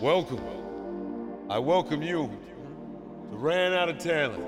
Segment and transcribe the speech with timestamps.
[0.00, 0.40] Welcome.
[1.50, 2.30] I welcome you
[3.32, 4.44] to Ran Out of Talent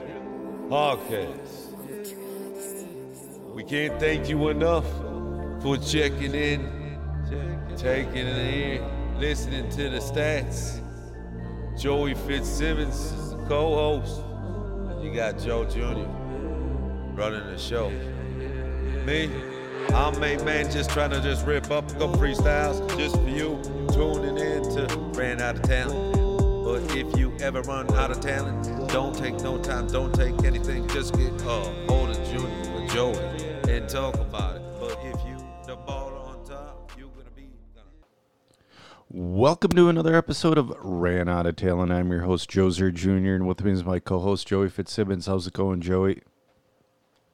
[0.71, 1.73] podcast.
[3.52, 4.86] We can't thank you enough
[5.60, 6.97] for checking in,
[7.76, 10.78] taking it in, listening to the stats.
[11.76, 14.22] Joey Fitzsimmons is the co-host.
[15.02, 16.06] You got Joe Jr.
[17.20, 17.90] running the show.
[19.04, 19.28] Me,
[19.94, 23.60] I'm a man just trying to just rip up couple freestyles just for you
[23.93, 26.14] tuning in to Ran Out of Talent.
[26.64, 30.87] But if you ever run out of talent, don't take no time, don't take anything,
[30.88, 33.19] just get uh, hold of Junior or Joey
[33.69, 34.62] and talk about it.
[34.78, 37.48] But if you the ball on top, you're gonna be
[39.09, 41.91] Welcome to another episode of Ran Out of Talent.
[41.91, 45.27] I'm your host, Joe Zer Jr., and with me is my co host, Joey Fitzsimmons.
[45.27, 46.22] How's it going, Joey?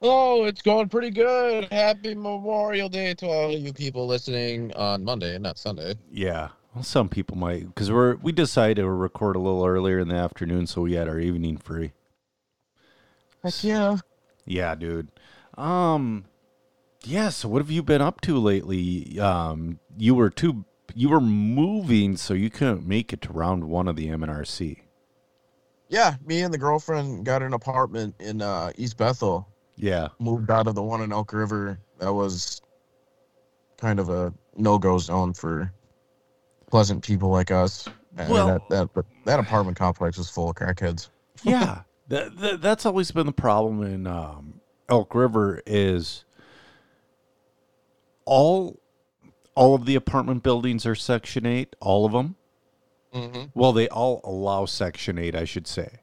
[0.01, 1.65] Oh, it's going pretty good.
[1.71, 5.95] Happy Memorial Day to all you people listening on Monday, not Sunday.
[6.11, 6.49] Yeah.
[6.75, 10.15] Well, some people might, because we're we decided to record a little earlier in the
[10.15, 11.93] afternoon, so we had our evening free.
[13.43, 13.97] Heck yeah.
[14.45, 15.09] Yeah, dude.
[15.57, 16.25] Um,
[17.03, 17.29] yeah.
[17.29, 19.19] So what have you been up to lately?
[19.19, 23.87] Um, you were too, you were moving, so you couldn't make it to round one
[23.87, 24.81] of the MNRC.
[25.89, 29.47] Yeah, me and the girlfriend got an apartment in uh, East Bethel.
[29.77, 30.07] Yeah.
[30.19, 31.79] Moved out of the one in Elk River.
[31.99, 32.61] That was
[33.77, 35.71] kind of a no-go zone for
[36.69, 37.87] pleasant people like us.
[38.17, 41.09] And Well- that, that but that apartment complex was full of crackheads.
[41.43, 46.23] yeah that, that that's always been the problem in um, elk river is
[48.25, 48.79] all
[49.55, 52.35] all of the apartment buildings are section 8 all of them
[53.13, 53.43] Mm-hmm.
[53.53, 55.99] well they all allow section 8 i should say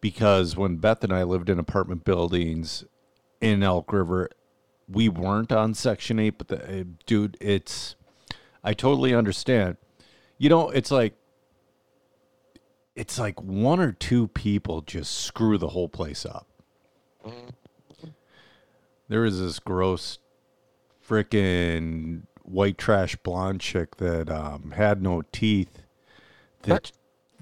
[0.00, 2.84] because when beth and i lived in apartment buildings
[3.44, 4.30] in elk river
[4.88, 7.96] we weren't on section 8 but the, uh, dude it's
[8.62, 9.76] i totally understand
[10.38, 11.14] you know it's like
[12.96, 16.46] it's like one or two people just screw the whole place up.
[19.08, 20.18] There was this gross
[21.06, 25.82] freaking white trash blonde chick that um, had no teeth
[26.62, 26.92] that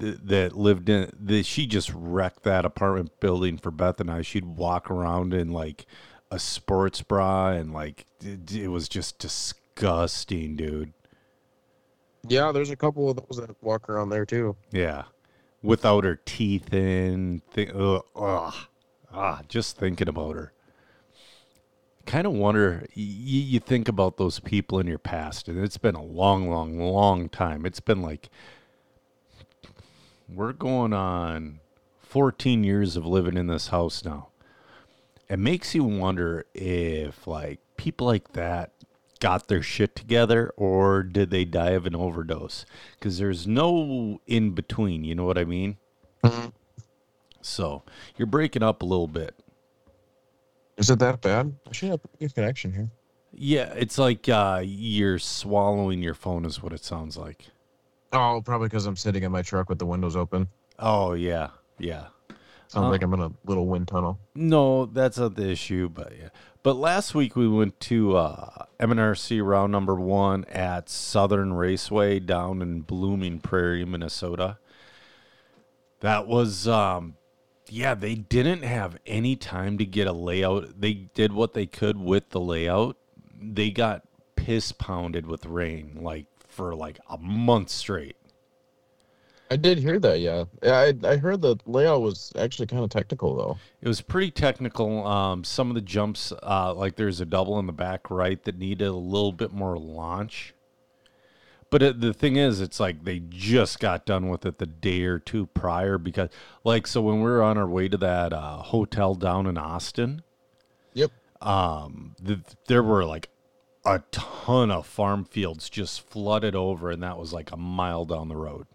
[0.03, 4.23] that, lived in that she just wrecked that apartment building for Beth and I.
[4.23, 5.87] She'd walk around in like
[6.31, 10.93] a sports bra and like it, it was just disgusting, dude.
[12.29, 14.57] Yeah, there's a couple of those that walk around there too.
[14.71, 15.05] Yeah,
[15.62, 17.43] without her teeth in.
[17.55, 18.55] Th- ugh, ugh.
[19.12, 20.53] Ah, just thinking about her.
[22.07, 22.87] Kind of wonder.
[22.97, 26.79] Y- you think about those people in your past, and it's been a long, long,
[26.81, 27.67] long time.
[27.67, 28.31] It's been like
[30.34, 31.60] we're going on
[32.00, 34.28] 14 years of living in this house now.
[35.28, 38.72] It makes you wonder if like people like that
[39.20, 42.66] got their shit together or did they die of an overdose?
[42.98, 45.04] Because there's no in between.
[45.04, 45.78] You know what I mean?
[46.25, 46.53] Mhm.
[47.41, 47.82] So
[48.16, 49.34] you're breaking up a little bit.
[50.76, 51.54] Is it that bad?
[51.69, 52.91] I should have a good connection here.
[53.34, 57.47] Yeah, it's like uh, you're swallowing your phone, is what it sounds like.
[58.12, 60.49] Oh, probably because I'm sitting in my truck with the windows open.
[60.78, 62.06] Oh yeah, yeah.
[62.69, 64.19] Sounds Uh, like I'm in a little wind tunnel.
[64.34, 66.28] No, that's not the issue, but yeah.
[66.62, 72.62] But last week we went to uh, MNRC round number one at Southern Raceway down
[72.62, 74.59] in Blooming Prairie, Minnesota.
[76.00, 77.17] That was, um,
[77.69, 80.81] yeah, they didn't have any time to get a layout.
[80.81, 82.97] They did what they could with the layout.
[83.41, 84.03] They got
[84.37, 88.17] piss pounded with rain, like for like a month straight.
[89.51, 90.21] I did hear that.
[90.21, 93.59] Yeah, Yeah, I I heard the layout was actually kind of technical though.
[93.83, 95.07] It was pretty technical.
[95.07, 98.57] Um, some of the jumps, uh, like there's a double in the back right that
[98.59, 100.55] needed a little bit more launch.
[101.69, 105.05] But it, the thing is, it's like they just got done with it the day
[105.05, 106.29] or two prior because,
[106.65, 110.21] like, so when we were on our way to that uh, hotel down in Austin,
[110.93, 111.11] Yep.
[111.41, 113.31] um, the, there were like
[113.84, 118.28] a ton of farm fields just flooded over, and that was like a mile down
[118.28, 118.66] the road.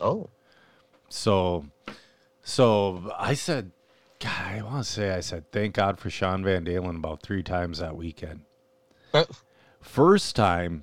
[0.00, 0.30] Oh.
[1.08, 1.66] So,
[2.42, 3.72] so I said,
[4.18, 7.42] God, I want to say I said, thank God for Sean Van Dalen about three
[7.42, 8.40] times that weekend.
[9.12, 9.24] Uh,
[9.86, 10.82] First time,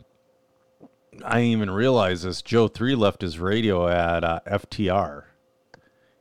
[1.26, 2.42] I didn't even realize this.
[2.42, 5.24] Joe three left his radio at uh, FTR.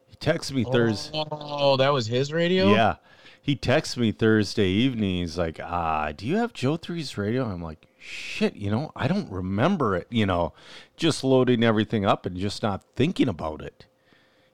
[0.06, 1.24] He texted me Thursday.
[1.30, 2.72] Oh, that was his radio.
[2.72, 2.96] Yeah,
[3.42, 5.16] he texts me Thursday evening.
[5.16, 9.08] He's like, "Ah, do you have Joe 3's radio?" I'm like, "Shit, you know, I
[9.08, 10.06] don't remember it.
[10.10, 10.54] You know,
[10.96, 13.86] just loading everything up and just not thinking about it.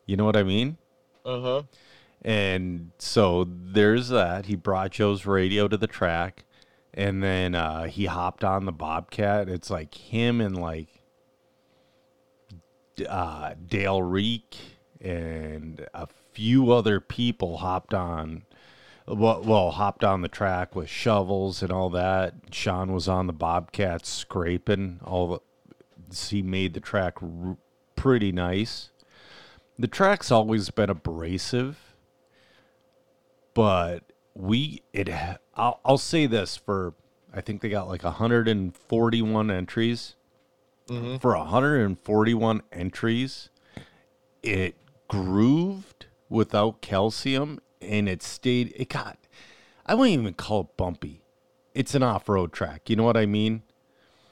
[0.06, 0.78] You know what I mean?"
[1.24, 1.62] Uh huh.
[2.22, 4.46] And so there's that.
[4.46, 6.44] He brought Joe's radio to the track,
[6.94, 9.48] and then uh, he hopped on the Bobcat.
[9.48, 10.88] It's like him and like
[13.06, 14.56] uh, Dale Reek
[15.00, 18.44] and a few other people hopped on.
[19.08, 22.34] Well, well, hopped on the track with shovels and all that.
[22.52, 25.40] Sean was on the Bobcat scraping all the.
[26.28, 27.56] He made the track r-
[27.96, 28.90] pretty nice.
[29.78, 31.94] The track's always been abrasive,
[33.54, 35.08] but we it.
[35.54, 36.94] I'll, I'll say this for
[37.32, 40.16] I think they got like 141 entries.
[40.88, 41.16] Mm-hmm.
[41.18, 43.50] For 141 entries,
[44.42, 44.76] it
[45.08, 49.18] grooved without calcium and it stayed it got
[49.86, 51.22] I wouldn't even call it bumpy.
[51.74, 52.90] It's an off-road track.
[52.90, 53.62] You know what I mean?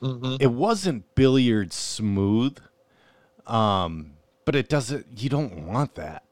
[0.03, 2.59] It wasn't billiard smooth.
[3.47, 4.13] Um,
[4.45, 6.25] but it doesn't you don't want that.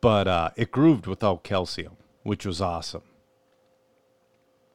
[0.00, 3.02] But uh it grooved without calcium, which was awesome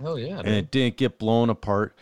[0.01, 0.39] Hell yeah.
[0.39, 1.95] and it didn't get blown apart.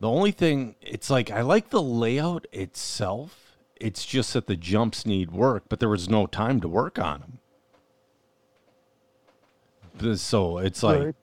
[0.00, 3.56] The only thing, it's like I like the layout itself.
[3.76, 7.20] It's just that the jumps need work, but there was no time to work on
[7.20, 7.38] them.
[10.16, 11.14] So it's like,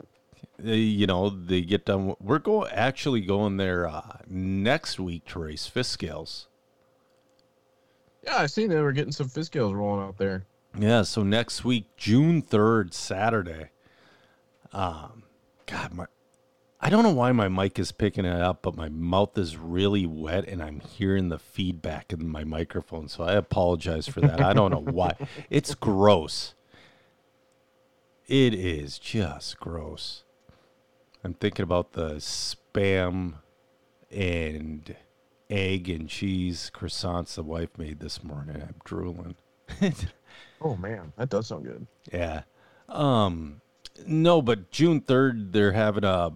[0.61, 2.15] you know, they get done.
[2.19, 6.47] We're going actually going there uh, next week to race fifth scales.
[8.23, 10.45] Yeah, I seen they were getting some fifth scales rolling out there.
[10.77, 13.69] Yeah, so next week, June third, Saturday.
[14.73, 15.23] Um,
[15.67, 16.05] God, my,
[16.81, 20.05] I don't know why my mic is picking it up, but my mouth is really
[20.05, 23.07] wet, and I'm hearing the feedback in my microphone.
[23.07, 24.41] So I apologize for that.
[24.41, 25.15] I don't know why.
[25.49, 26.55] It's gross.
[28.27, 30.23] It is just gross.
[31.23, 33.35] I'm thinking about the spam
[34.11, 34.95] and
[35.49, 38.61] egg and cheese croissants the wife made this morning.
[38.61, 39.35] I'm drooling.
[40.61, 41.85] Oh man, that does sound good.
[42.11, 42.43] Yeah.
[42.89, 43.61] Um
[44.07, 46.31] no, but June 3rd they're having a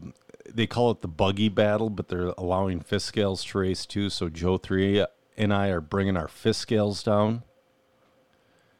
[0.47, 4.09] they call it the buggy battle, but they're allowing fifth scales to race too.
[4.09, 5.06] So Joe 3
[5.38, 7.44] and I are bringing our fifth scales down.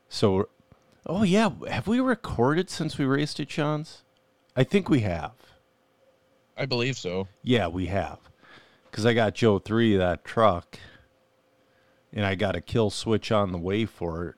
[0.10, 0.50] So
[1.06, 4.04] Oh yeah, have we recorded since we raced at Sean's?
[4.56, 5.34] I think we have.
[6.58, 7.28] I believe so.
[7.42, 8.20] Yeah, we have.
[8.92, 10.80] Cuz I got Joe 3 that truck
[12.12, 14.36] and I got a kill switch on the way for it.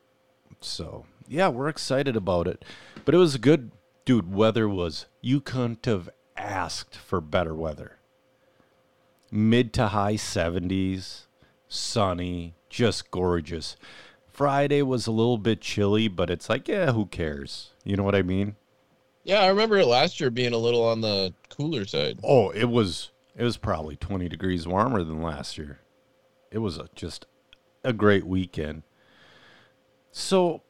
[0.59, 2.63] So, yeah, we're excited about it.
[3.05, 3.71] But it was a good
[4.05, 7.97] dude, weather was you couldn't have asked for better weather.
[9.31, 11.27] Mid to high 70s,
[11.67, 13.77] sunny, just gorgeous.
[14.31, 17.71] Friday was a little bit chilly, but it's like, yeah, who cares?
[17.83, 18.55] You know what I mean?
[19.23, 22.19] Yeah, I remember it last year being a little on the cooler side.
[22.23, 25.79] Oh, it was it was probably 20 degrees warmer than last year.
[26.51, 27.25] It was a, just
[27.83, 28.83] a great weekend.
[30.11, 30.63] So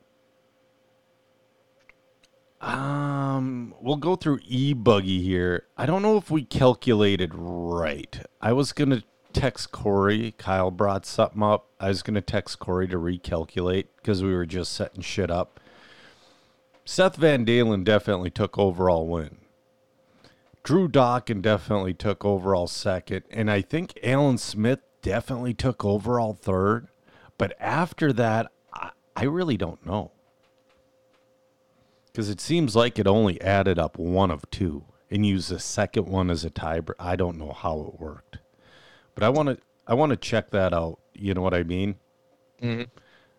[2.59, 5.67] um we'll go through e-buggy here.
[5.77, 8.19] I don't know if we calculated right.
[8.41, 10.33] I was going to text Corey.
[10.37, 11.67] Kyle brought something up.
[11.79, 15.59] I was going to text Corey to recalculate because we were just setting shit up.
[16.85, 19.37] Seth Van Dalen definitely took overall win.
[20.63, 26.87] Drew Dawkin definitely took overall second, and I think Alan Smith definitely took overall third.
[27.37, 30.11] But after that, I, I really don't know.
[32.07, 36.07] Because it seems like it only added up one of two and used the second
[36.07, 36.93] one as a tiebreaker.
[36.99, 38.37] I don't know how it worked.
[39.15, 40.99] But I want to I want to check that out.
[41.13, 41.95] You know what I mean?
[42.61, 42.87] Mhm.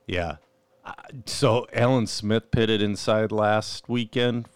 [0.06, 0.36] Yeah.
[0.84, 0.92] Uh,
[1.26, 4.48] So Alan Smith pitted inside last weekend.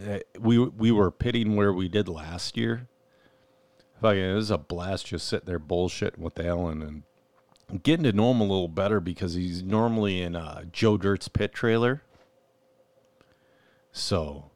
[0.00, 2.86] Uh, We we were pitting where we did last year.
[4.00, 6.82] Fucking, it was a blast just sitting there bullshitting with Alan
[7.68, 11.26] and getting to know him a little better because he's normally in uh, Joe Dirt's
[11.26, 12.02] pit trailer.
[13.90, 14.50] So,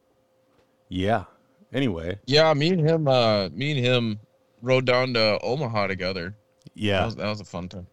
[0.87, 1.25] yeah.
[1.73, 4.19] Anyway, Yeah, me and him, uh, me and him
[4.63, 6.35] rode down to Omaha together.
[6.63, 7.87] That yeah, was, that was a fun time.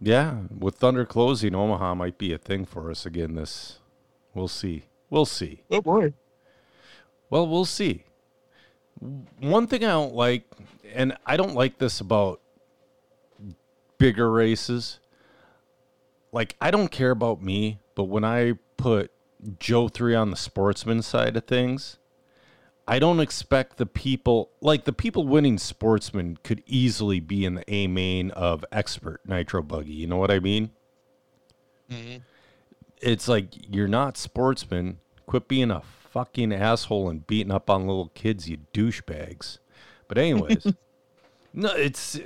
[0.00, 0.40] yeah.
[0.56, 3.34] With Thunder closing, Omaha might be a thing for us again.
[3.34, 3.78] This,
[4.34, 4.84] we'll see.
[5.08, 5.64] We'll see.
[5.70, 6.12] Oh boy.
[7.30, 8.04] Well, we'll see.
[9.40, 10.44] One thing I don't like,
[10.92, 12.40] and I don't like this about
[13.98, 15.00] bigger races.
[16.32, 19.10] Like, I don't care about me, but when I put
[19.58, 21.98] Joe 3 on the sportsman side of things,
[22.90, 27.72] I don't expect the people, like, the people winning sportsman could easily be in the
[27.72, 29.92] A main of expert nitro buggy.
[29.92, 30.72] You know what I mean?
[31.88, 32.18] Mm-hmm.
[33.00, 34.98] it's like you're not sportsmen.
[35.26, 39.58] Quit being a fucking asshole and beating up on little kids, you douchebags.
[40.08, 40.66] But anyways,
[41.54, 42.18] no, it's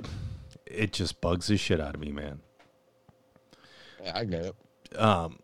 [0.66, 2.40] it just bugs the shit out of me, man.
[4.02, 5.00] Yeah, I get it.
[5.00, 5.40] Um,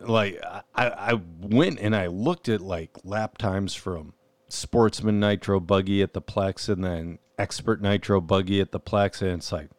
[0.00, 4.14] like I, I went and I looked at like lap times from
[4.52, 9.32] Sportsman Nitro Buggy at the Plex and then Expert Nitro Buggy at the Plex, and
[9.32, 9.70] it's like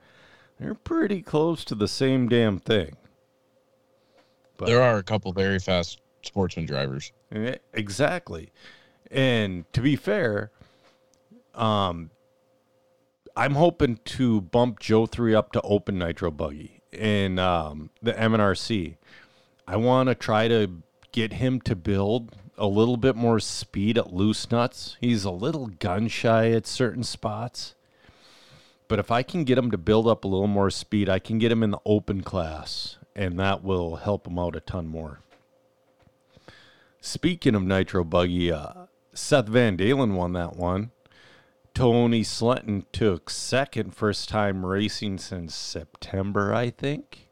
[0.60, 2.96] They're pretty close to the same damn thing.
[4.58, 7.12] But- There are a couple very fast sportsman drivers.
[7.32, 8.52] Eh, Exactly.
[9.10, 10.52] And to be fair,
[11.56, 12.12] um,
[13.36, 18.98] I'm hoping to bump Joe 3 up to open nitro buggy in um, the MNRC.
[19.68, 24.14] I want to try to get him to build a little bit more speed at
[24.14, 24.96] loose nuts.
[25.02, 27.74] He's a little gun shy at certain spots.
[28.88, 31.40] But if I can get him to build up a little more speed, I can
[31.40, 35.22] get him in the open class, and that will help him out a ton more.
[37.00, 40.92] Speaking of Nitro Buggy, uh, Seth Van Dalen won that one.
[41.74, 47.28] Tony Slenton took second, first time racing since September, I think.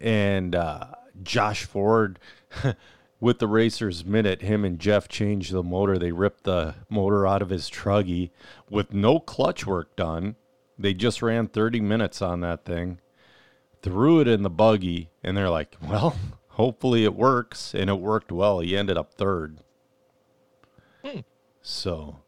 [0.00, 0.92] And uh,
[1.24, 2.20] Josh Ford,
[3.26, 5.98] with the Racers Minute, him and Jeff changed the motor.
[5.98, 8.30] They ripped the motor out of his truggy
[8.70, 10.36] with no clutch work done.
[10.78, 13.00] They just ran 30 minutes on that thing,
[13.82, 16.14] threw it in the buggy, and they're like, well,
[16.50, 17.74] hopefully it works.
[17.74, 18.60] And it worked well.
[18.60, 19.58] He ended up third.
[21.60, 22.20] So,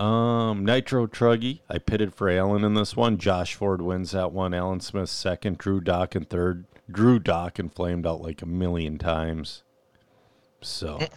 [0.00, 1.60] um, Nitro Truggy.
[1.70, 3.18] I pitted for Allen in this one.
[3.18, 4.52] Josh Ford wins that one.
[4.52, 5.58] Alan Smith second.
[5.58, 6.64] Drew Dawkin third.
[6.90, 9.62] Drew Dawkin flamed out like a million times.
[10.60, 11.08] So, eh.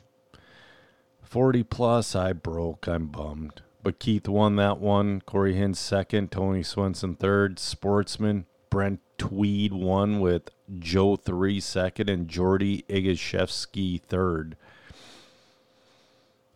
[1.23, 2.87] 40 plus, I broke.
[2.87, 3.61] I'm bummed.
[3.83, 5.21] But Keith won that one.
[5.21, 6.31] Corey Hinn second.
[6.31, 7.59] Tony Swenson third.
[7.59, 8.45] Sportsman.
[8.69, 14.55] Brent Tweed won with Joe three second and Jordy Igashevsky third.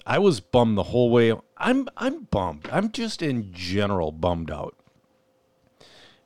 [0.05, 1.33] I was bummed the whole way.
[1.57, 2.67] I'm I'm bummed.
[2.71, 4.75] I'm just in general bummed out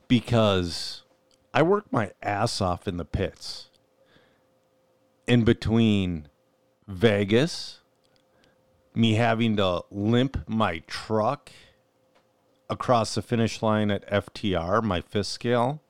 [0.07, 1.03] because
[1.53, 3.67] I worked my ass off in the pits.
[5.27, 6.28] In between
[6.89, 7.81] Vegas,
[8.95, 11.51] me having to limp my truck
[12.67, 15.81] across the finish line at FTR, my fifth scale,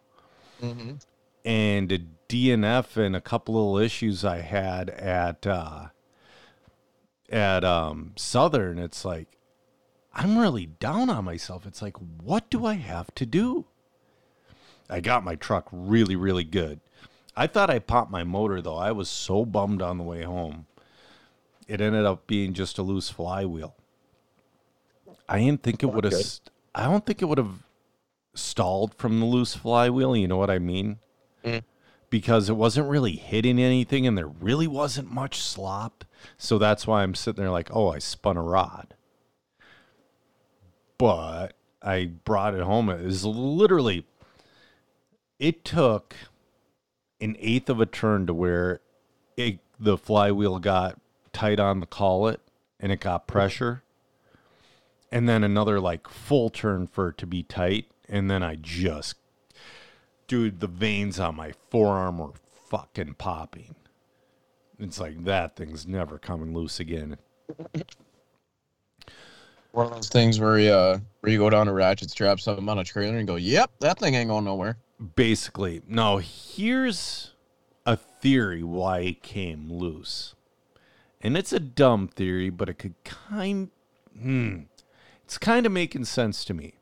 [1.46, 5.88] and a DNF and a couple little issues I had at uh,
[7.30, 8.78] at um, Southern.
[8.78, 9.28] It's like
[10.14, 11.66] I'm really down on myself.
[11.66, 13.66] It's like, what do I have to do?
[14.90, 16.82] I got my truck really, really good.
[17.38, 18.76] I thought I popped my motor though.
[18.76, 20.66] I was so bummed on the way home.
[21.70, 23.76] It ended up being just a loose flywheel.
[25.30, 26.16] I didn't think it would have.
[26.74, 27.62] I don't think it would have
[28.34, 30.16] stalled from the loose flywheel.
[30.16, 30.98] You know what I mean?
[31.46, 31.62] Mm.
[32.10, 36.06] Because it wasn't really hitting anything, and there really wasn't much slop.
[36.40, 38.96] So that's why I'm sitting there like, oh, I spun a rod.
[40.98, 42.90] But I brought it home.
[42.90, 44.08] It was literally.
[45.38, 46.16] It took
[47.22, 48.82] an eighth of a turn to where
[49.38, 51.00] it, the flywheel got
[51.40, 52.42] tight on the collet
[52.80, 53.82] and it got pressure.
[55.12, 57.86] And then another like full turn for it to be tight.
[58.10, 59.16] And then i just
[60.28, 62.34] dude the veins on my forearm were
[62.68, 63.76] fucking popping.
[64.78, 67.18] It's like that thing's never coming loose again.
[69.72, 72.68] One of those things where you uh, where you go down a ratchet strap something
[72.68, 74.78] on a trailer and go, "Yep, that thing ain't going nowhere."
[75.16, 77.32] basically no here's
[77.86, 80.36] a theory why it came loose
[81.22, 83.70] and it's a dumb theory but it could kind
[84.20, 84.62] hmm,
[85.24, 86.74] it's kind of making sense to me.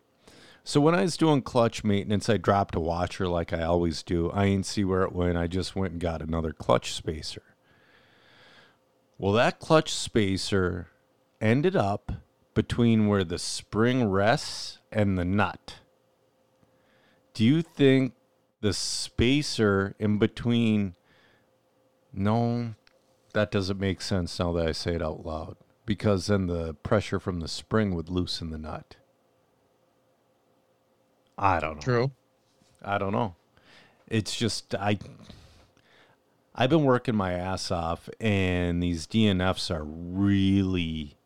[0.63, 4.31] So when i was doing clutch maintenance i dropped a washer like i always do.
[4.33, 5.37] I didn't see where it went.
[5.37, 7.43] I just went and got another clutch spacer.
[9.17, 10.87] Well that clutch spacer
[11.39, 12.11] ended up
[12.53, 15.75] between where the spring rests and the nut.
[17.33, 18.13] Do you think
[18.61, 20.95] the spacer in between
[22.11, 22.73] no
[23.37, 27.19] that doesn't make sense now that i say it out loud because then the pressure
[27.19, 28.97] from the spring would loosen the nut.
[31.37, 31.81] I don't know.
[31.81, 32.11] True.
[32.83, 33.35] i don't know.
[34.07, 34.97] It's just i
[36.55, 41.17] i've been working my ass off and these dnfs are really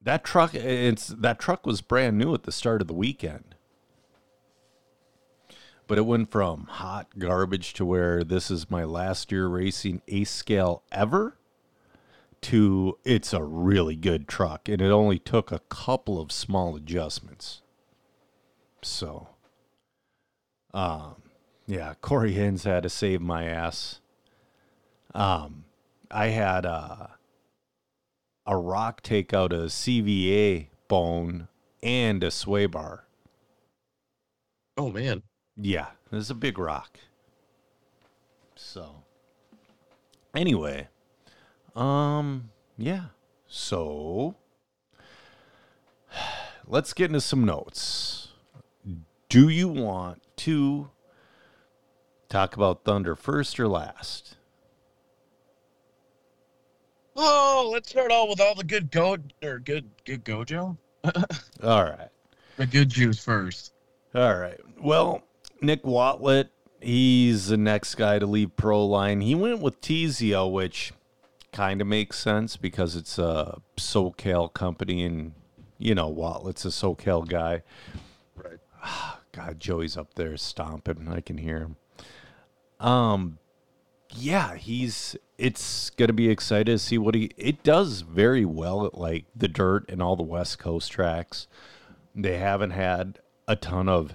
[0.00, 3.55] that truck it's that truck was brand new at the start of the weekend
[5.86, 10.28] but it went from hot garbage to where this is my last year racing eighth
[10.28, 11.38] scale ever
[12.42, 17.62] to it's a really good truck and it only took a couple of small adjustments.
[18.82, 19.28] So
[20.74, 21.22] um
[21.66, 24.00] yeah corey hins had to save my ass.
[25.14, 25.64] Um
[26.10, 27.08] i had uh
[28.46, 31.48] a rock take out a cva bone
[31.82, 33.06] and a sway bar.
[34.76, 35.22] Oh man.
[35.56, 36.98] Yeah, is a big rock.
[38.54, 39.02] So,
[40.34, 40.88] anyway,
[41.74, 43.06] um, yeah.
[43.46, 44.34] So,
[46.66, 48.28] let's get into some notes.
[49.28, 50.90] do you want to
[52.28, 54.36] talk about Thunder first or last?
[57.16, 60.76] Oh, let's start out with all the good go or good good gojo.
[61.62, 62.08] All right.
[62.56, 63.72] The good juice first.
[64.14, 64.60] All right.
[64.78, 65.22] Well,
[65.60, 69.20] Nick Watlett, he's the next guy to leave Pro Line.
[69.20, 70.92] He went with Tizio, which
[71.52, 75.32] kind of makes sense because it's a SoCal company and,
[75.78, 77.62] you know, Watlett's a SoCal guy.
[78.34, 78.58] Right.
[79.32, 81.08] God, Joey's up there stomping.
[81.08, 81.76] I can hear him.
[82.80, 83.38] Um,
[84.10, 85.16] yeah, he's.
[85.38, 87.30] It's gonna be excited to see what he.
[87.36, 91.46] It does very well at like the dirt and all the West Coast tracks.
[92.14, 94.14] They haven't had a ton of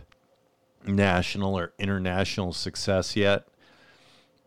[0.86, 3.48] national or international success yet.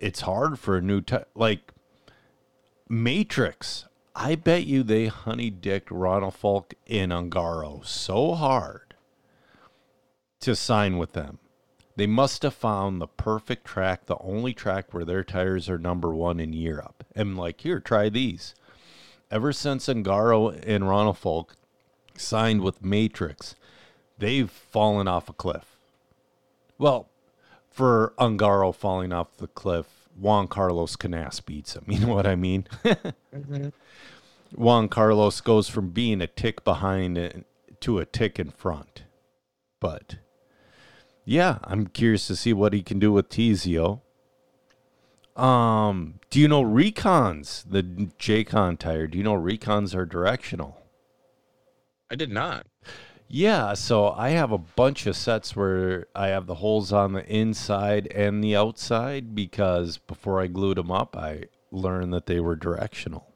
[0.00, 1.72] It's hard for a new t- like
[2.88, 3.86] Matrix.
[4.14, 8.94] I bet you they honey dicked Ronald Falk in Ongaro so hard
[10.40, 11.38] to sign with them.
[11.96, 16.14] They must have found the perfect track, the only track where their tires are number
[16.14, 17.04] one in Europe.
[17.14, 18.54] And like, here, try these.
[19.30, 21.56] Ever since Ongaro and Ronald Falk
[22.16, 23.54] signed with Matrix,
[24.18, 25.73] they've fallen off a cliff.
[26.84, 27.08] Well,
[27.70, 29.86] for Ongaro falling off the cliff,
[30.18, 31.84] Juan Carlos Canas beats him.
[31.88, 32.66] You know what I mean?
[34.54, 37.46] Juan Carlos goes from being a tick behind
[37.80, 39.04] to a tick in front.
[39.80, 40.16] But
[41.24, 44.02] yeah, I'm curious to see what he can do with Tizio.
[45.36, 49.06] Um, do you know recons, the J-Con tire?
[49.06, 50.82] Do you know recons are directional?
[52.10, 52.66] I did not.
[53.28, 57.26] Yeah, so I have a bunch of sets where I have the holes on the
[57.26, 62.54] inside and the outside because before I glued them up, I learned that they were
[62.54, 63.34] directional.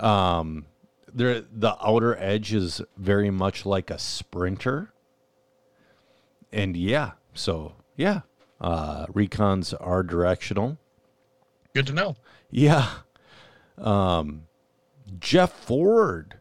[0.00, 0.66] Um,
[1.12, 4.92] they're, the outer edge is very much like a sprinter.
[6.52, 8.20] And yeah, so yeah,
[8.60, 10.78] uh, recons are directional.
[11.74, 12.16] Good to know.
[12.50, 12.88] Yeah.
[13.78, 14.44] Um,
[15.18, 16.38] Jeff Ford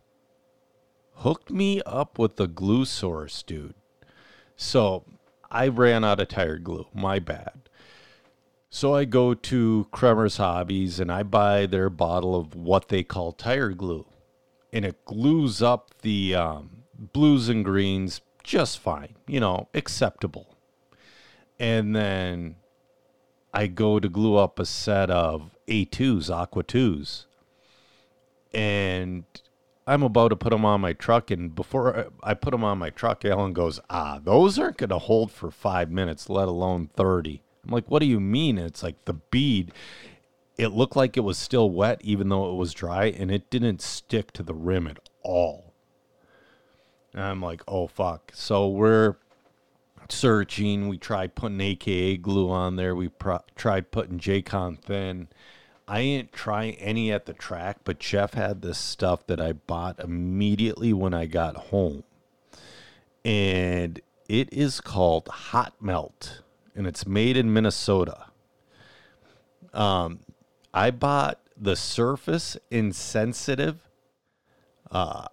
[1.15, 3.75] hooked me up with the glue source, dude.
[4.55, 5.03] So
[5.49, 6.87] I ran out of tire glue.
[6.93, 7.69] My bad.
[8.69, 13.31] So I go to Kremer's Hobbies and I buy their bottle of what they call
[13.31, 14.05] tire glue.
[14.73, 20.57] And it glues up the um, blues and greens just fine, you know, acceptable.
[21.57, 22.57] And then
[23.53, 27.25] I go to glue up a set of A2s, Aqua 2s.
[28.53, 29.23] And
[29.87, 31.29] I'm about to put them on my truck.
[31.31, 34.99] And before I put them on my truck, Alan goes, Ah, those aren't going to
[34.99, 37.41] hold for five minutes, let alone 30.
[37.65, 38.57] I'm like, What do you mean?
[38.57, 39.71] And it's like the bead,
[40.57, 43.81] it looked like it was still wet, even though it was dry, and it didn't
[43.81, 45.73] stick to the rim at all.
[47.13, 48.31] And I'm like, Oh, fuck.
[48.33, 49.15] So we're
[50.09, 50.87] searching.
[50.87, 52.95] We tried putting AKA glue on there.
[52.95, 55.27] We pro- tried putting J-Con thin.
[55.87, 59.99] I didn't try any at the track, but Jeff had this stuff that I bought
[59.99, 62.03] immediately when I got home.
[63.23, 66.41] And it is called Hot Melt,
[66.75, 68.27] and it's made in Minnesota.
[69.73, 70.19] Um,
[70.73, 73.87] I bought the Surface Insensitive.
[74.89, 75.27] Uh,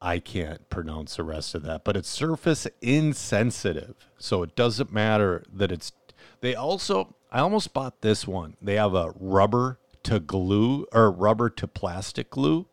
[0.00, 4.08] I can't pronounce the rest of that, but it's surface insensitive.
[4.18, 5.92] So it doesn't matter that it's.
[6.40, 8.56] They also, I almost bought this one.
[8.62, 12.66] They have a rubber to glue or rubber to plastic glue.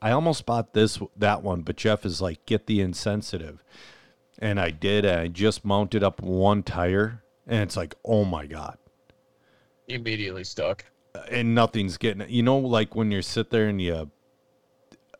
[0.00, 3.64] I almost bought this that one, but Jeff is like, get the insensitive,
[4.38, 5.04] and I did.
[5.04, 8.76] And I just mounted up one tire, and it's like, oh my god,
[9.88, 10.84] Immediately stuck.
[11.30, 12.28] and nothing's getting.
[12.28, 14.10] You know, like when you sit there and you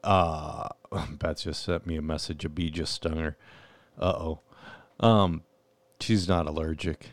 [0.02, 0.68] uh
[1.18, 2.44] Beth just sent me a message.
[2.44, 3.37] A bee just stung her.
[3.98, 4.40] Uh oh.
[5.00, 5.42] Um,
[5.98, 7.10] she's not allergic,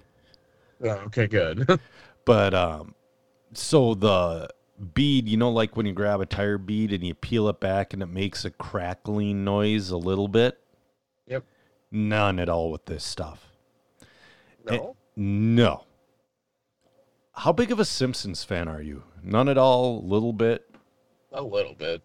[0.83, 1.79] Oh, okay, good.
[2.25, 2.95] but um,
[3.53, 4.49] so the
[4.93, 7.93] bead, you know, like when you grab a tire bead and you peel it back
[7.93, 10.59] and it makes a crackling noise a little bit.
[11.27, 11.43] Yep.
[11.91, 13.51] None at all with this stuff.
[14.65, 14.95] no.
[15.15, 15.83] No.
[17.33, 19.03] How big of a Simpsons fan are you?
[19.23, 20.01] None at all.
[20.05, 20.69] Little bit.
[21.33, 22.01] A little bit.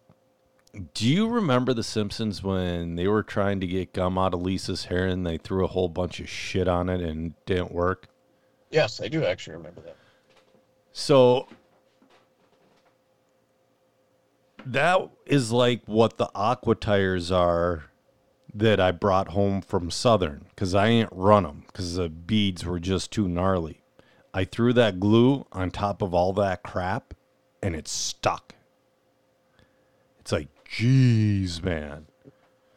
[0.93, 4.87] Do you remember The Simpsons when they were trying to get gum out of Lisa's
[4.87, 8.09] hair and they threw a whole bunch of shit on it and it didn't work?
[8.70, 9.96] Yes, I do actually remember that.
[10.92, 11.46] So
[14.64, 17.85] that is like what the aqua tires are
[18.55, 22.81] that I brought home from Southern because I ain't run them because the beads were
[22.81, 23.83] just too gnarly.
[24.33, 27.14] I threw that glue on top of all that crap
[27.62, 28.55] and it stuck.
[30.20, 32.07] It's like, geez, man.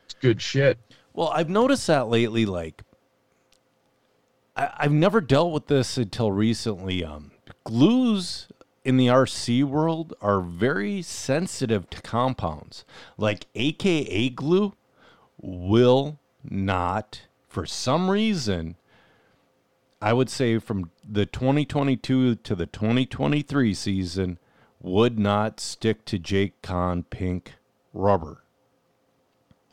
[0.05, 0.77] It's good shit.
[1.13, 2.45] Well, I've noticed that lately.
[2.45, 2.83] Like,
[4.59, 7.03] I, I've never dealt with this until recently.
[7.03, 7.31] Um,
[7.63, 8.47] glues
[8.83, 12.83] in the RC world are very sensitive to compounds.
[13.17, 14.73] Like AKA glue
[15.41, 18.75] will not, for some reason,
[20.01, 24.39] I would say from the 2022 to the 2023 season,
[24.81, 27.55] would not stick to J-Con pink
[27.93, 28.43] rubber.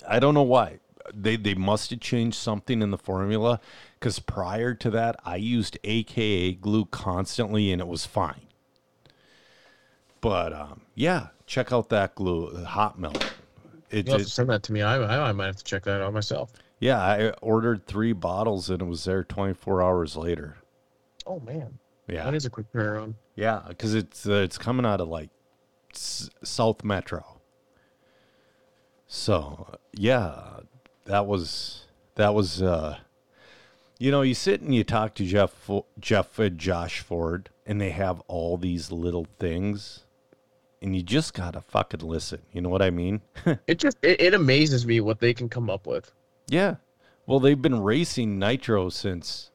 [0.08, 0.80] I don't know why.
[1.14, 3.60] They they must have changed something in the formula
[4.06, 8.42] because prior to that, I used AKA glue constantly and it was fine.
[10.20, 13.34] But um, yeah, check out that glue, hot melt.
[13.90, 14.82] It, You have to it, send that to me.
[14.82, 16.52] I, I might have to check that out myself.
[16.78, 20.58] yeah, I ordered three bottles and it was there 24 hours later.
[21.26, 23.14] Oh man, Yeah, that is a quick turnaround.
[23.34, 25.30] yeah, because it's uh, it's coming out of like
[25.92, 27.40] s- South Metro.
[29.08, 30.60] So yeah,
[31.06, 32.98] that was that was uh,
[33.98, 37.90] you know you sit and you talk to Jeff Jeff and Josh Ford and they
[37.90, 40.04] have all these little things,
[40.80, 42.42] and you just gotta fucking listen.
[42.52, 43.22] You know what I mean?
[43.66, 46.12] It just it, it amazes me what they can come up with.
[46.48, 46.76] Yeah.
[47.26, 49.50] Well, they've been racing Nitro since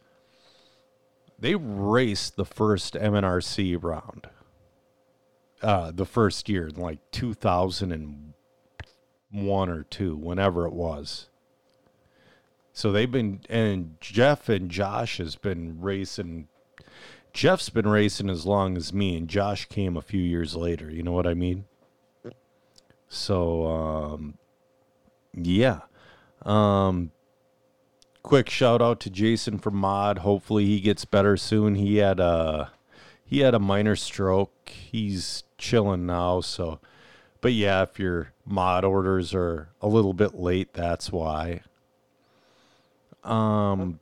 [1.40, 4.28] they raced the first MNRC round.
[5.62, 11.30] Uh, the first year, like 2001 or 2, whenever it was.
[12.74, 16.48] So they've been, and Jeff and Josh has been racing.
[17.34, 20.90] Jeff's been racing as long as me, and Josh came a few years later.
[20.90, 21.66] You know what I mean?
[23.08, 24.38] So, um,
[25.34, 25.82] yeah.
[26.44, 27.12] Um,
[28.24, 30.20] quick shout out to Jason from Mod.
[30.20, 31.76] Hopefully he gets better soon.
[31.76, 32.72] He had a
[33.24, 34.70] he had a minor stroke.
[34.70, 36.42] He's chilling now.
[36.42, 36.80] So,
[37.40, 41.62] but yeah, if your mod orders are a little bit late, that's why.
[43.24, 44.00] Um,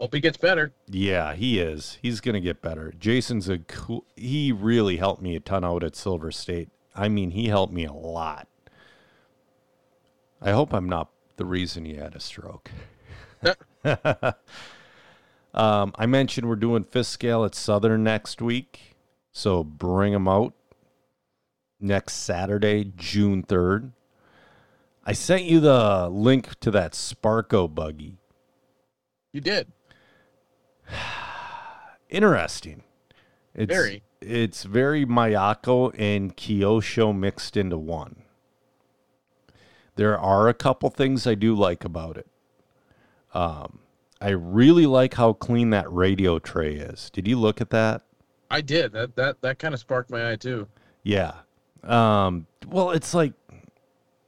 [0.00, 0.72] Hope he gets better.
[0.88, 1.98] yeah, he is.
[2.02, 2.92] He's gonna get better.
[2.98, 4.04] Jason's a cool.
[4.16, 6.70] He really helped me a ton out at Silver State.
[6.94, 8.48] I mean, he helped me a lot.
[10.40, 12.70] I hope I'm not the reason he had a stroke.
[15.54, 18.96] um, I mentioned we're doing fifth scale at Southern next week,
[19.30, 20.54] so bring them out
[21.80, 23.92] next Saturday, June third.
[25.04, 28.18] I sent you the link to that Sparko buggy.
[29.32, 29.72] You did.
[32.08, 32.82] interesting.
[33.54, 34.02] It's Very.
[34.20, 38.22] it's very Mayako and Kyosho mixed into one.
[39.96, 42.26] There are a couple things I do like about it.
[43.34, 43.80] Um,
[44.20, 47.10] I really like how clean that radio tray is.
[47.10, 48.02] Did you look at that?
[48.50, 48.92] I did.
[48.92, 50.68] That that that kind of sparked my eye too.
[51.02, 51.34] Yeah.
[51.82, 53.32] Um, well, it's like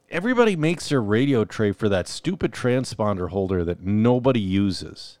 [0.09, 5.19] everybody makes their radio tray for that stupid transponder holder that nobody uses.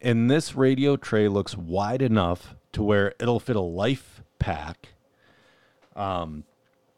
[0.00, 4.88] And this radio tray looks wide enough to where it'll fit a life pack.
[5.94, 6.44] Um,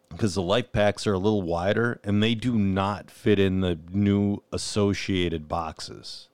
[0.09, 3.79] because the life packs are a little wider and they do not fit in the
[3.93, 6.29] new associated boxes.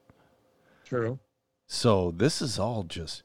[0.85, 1.19] True.
[1.67, 3.23] So this is all just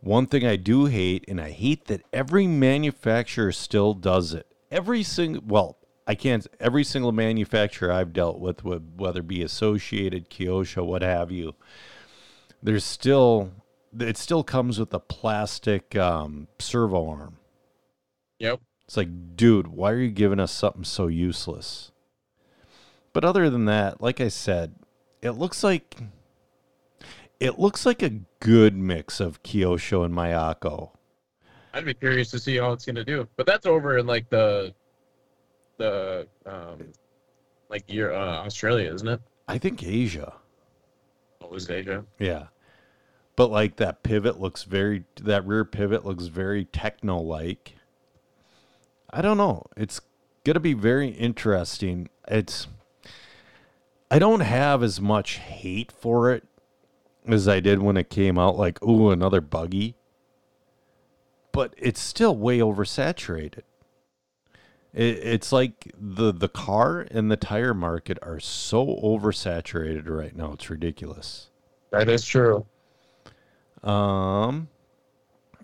[0.00, 4.46] one thing I do hate, and I hate that every manufacturer still does it.
[4.70, 5.76] Every single, well,
[6.10, 6.44] I can't.
[6.58, 11.54] Every single manufacturer I've dealt with, whether it be Associated, Kyosho, what have you,
[12.60, 13.52] there's still
[13.96, 17.36] it still comes with a plastic um, servo arm.
[18.40, 18.60] Yep.
[18.86, 21.92] It's like, dude, why are you giving us something so useless?
[23.12, 24.74] But other than that, like I said,
[25.22, 25.96] it looks like
[27.38, 30.90] it looks like a good mix of Kyosho and Mayako.
[31.72, 33.28] I'd be curious to see how it's gonna do.
[33.36, 34.74] But that's over in like the
[35.80, 36.92] the um
[37.68, 39.20] like your uh, Australia, isn't it?
[39.48, 40.34] I think Asia.
[41.38, 42.04] What was Asia?
[42.18, 42.46] Yeah.
[43.36, 47.76] But like that pivot looks very that rear pivot looks very Tekno like.
[49.12, 49.66] I don't know.
[49.76, 50.00] It's
[50.44, 52.08] going to be very interesting.
[52.28, 52.66] It's
[54.10, 56.44] I don't have as much hate for it
[57.26, 59.94] as I did when it came out like ooh another buggy.
[61.52, 63.62] But it's still way oversaturated.
[64.92, 70.52] It, it's like the the car and the tire market are so oversaturated right now.
[70.52, 71.48] It's ridiculous.
[71.90, 72.66] That is true.
[73.82, 74.68] Um,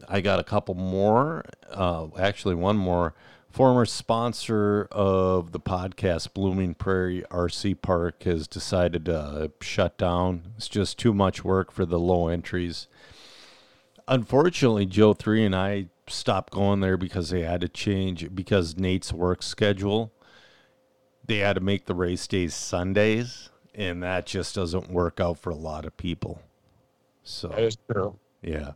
[0.09, 1.45] I got a couple more.
[1.71, 3.15] Uh, actually, one more.
[3.51, 10.53] Former sponsor of the podcast, Blooming Prairie RC Park, has decided to shut down.
[10.57, 12.87] It's just too much work for the low entries.
[14.09, 19.13] Unfortunately, Joe Three and I stopped going there because they had to change because Nate's
[19.13, 20.13] work schedule.
[21.27, 25.51] they had to make the race days Sundays, and that just doesn't work out for
[25.51, 26.41] a lot of people.
[27.25, 28.17] So That is true.
[28.43, 28.73] yeah.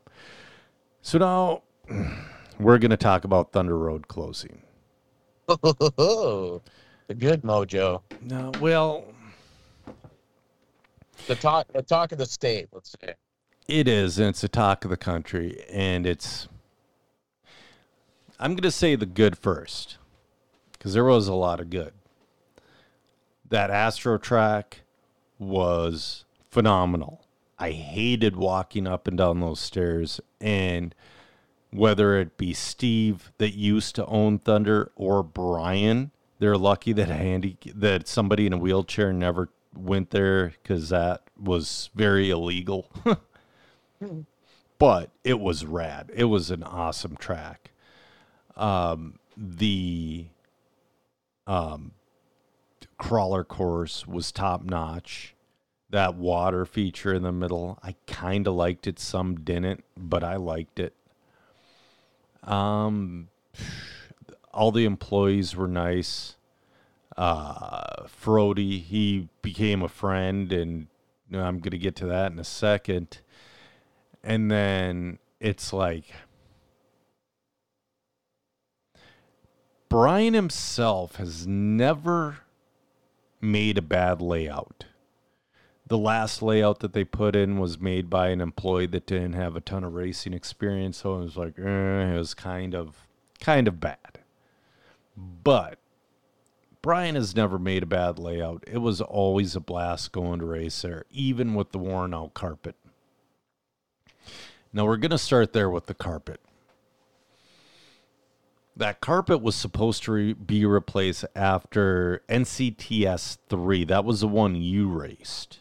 [1.03, 1.63] So now
[2.59, 4.63] we're going to talk about Thunder Road closing.
[5.47, 6.61] the
[7.17, 8.03] good mojo.
[8.21, 9.05] No, well,
[11.29, 13.15] The talk the talk of the state, let's say.
[13.71, 16.49] It is, and it's the talk of the country, and it's.
[18.39, 19.99] I'm going to say the good first,
[20.73, 21.93] because there was a lot of good.
[23.49, 24.81] That Astro track
[25.39, 27.27] was phenomenal.
[27.59, 30.95] I hated walking up and down those stairs, and
[31.71, 37.59] whether it be Steve that used to own Thunder or Brian, they're lucky that handy
[37.75, 42.91] that somebody in a wheelchair never went there because that was very illegal.
[44.79, 46.11] but it was rad.
[46.15, 47.71] It was an awesome track.
[48.57, 50.27] Um, the
[51.47, 51.93] um,
[52.99, 55.35] crawler course was top notch.
[55.91, 59.01] That water feature in the middle, I kind of liked it.
[59.01, 60.95] Some didn't, but I liked it.
[62.45, 63.29] Um,
[64.55, 66.37] all the employees were nice.
[67.17, 70.87] Uh, Frody, he became a friend, and
[71.29, 73.21] you know, I'm going to get to that in a second.
[74.23, 76.07] And then it's like
[79.89, 82.39] Brian himself has never
[83.41, 84.85] made a bad layout.
[85.87, 89.57] The last layout that they put in was made by an employee that didn't have
[89.57, 93.09] a ton of racing experience, so it was like eh, it was kind of
[93.41, 94.21] kind of bad.
[95.17, 95.81] But
[96.83, 98.63] Brian has never made a bad layout.
[98.67, 102.77] It was always a blast going to race there, even with the worn out carpet.
[104.73, 106.41] Now we're going to start there with the carpet.
[108.77, 113.85] That carpet was supposed to re- be replaced after NCTS 3.
[113.85, 115.59] That was the one you raced.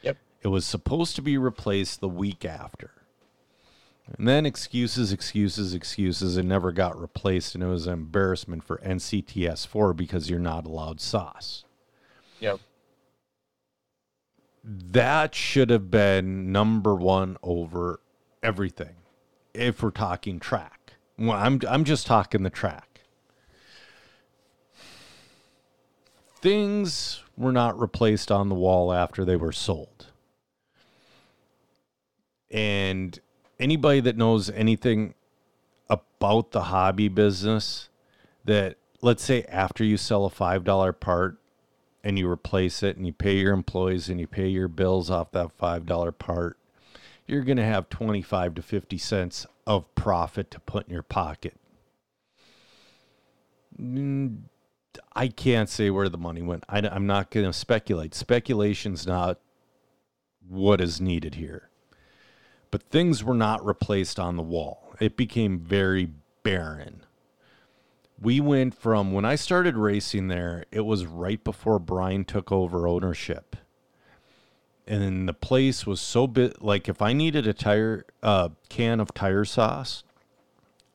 [0.00, 0.16] Yep.
[0.42, 2.90] It was supposed to be replaced the week after.
[4.18, 7.54] And then excuses, excuses, excuses, It never got replaced.
[7.54, 11.64] And it was an embarrassment for NCTS 4 because you're not allowed sauce.
[12.40, 12.60] Yep.
[14.64, 18.00] That should have been number one over
[18.42, 18.96] everything
[19.54, 20.94] if we're talking track.
[21.18, 23.00] Well, I'm, I'm just talking the track.
[26.40, 30.08] Things were not replaced on the wall after they were sold.
[32.50, 33.18] And
[33.58, 35.14] anybody that knows anything
[35.88, 37.88] about the hobby business,
[38.44, 41.38] that let's say after you sell a $5 part
[42.02, 45.30] and you replace it and you pay your employees and you pay your bills off
[45.32, 46.58] that $5 part,
[47.26, 51.56] you're going to have 25 to 50 cents of profit to put in your pocket.
[53.80, 54.42] Mm,
[55.14, 56.64] I can't say where the money went.
[56.68, 58.14] I, am not going to speculate.
[58.14, 59.38] Speculation's not
[60.48, 61.70] what is needed here.
[62.70, 64.94] But things were not replaced on the wall.
[65.00, 66.10] It became very
[66.42, 67.04] barren.
[68.20, 72.86] We went from when I started racing there, it was right before Brian took over
[72.86, 73.56] ownership
[74.86, 79.14] and the place was so big like if i needed a tire uh, can of
[79.14, 80.02] tire sauce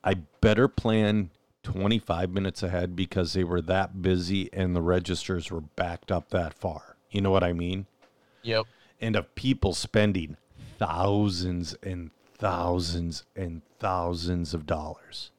[0.04, 1.30] i better plan
[1.68, 6.54] 25 minutes ahead because they were that busy and the registers were backed up that
[6.54, 6.96] far.
[7.12, 7.88] You know what i mean?
[8.44, 8.66] Yep.
[9.02, 10.38] and of people spending
[10.80, 15.32] thousands and thousands and thousands of dollars.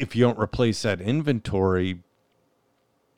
[0.00, 2.00] If you don't replace that inventory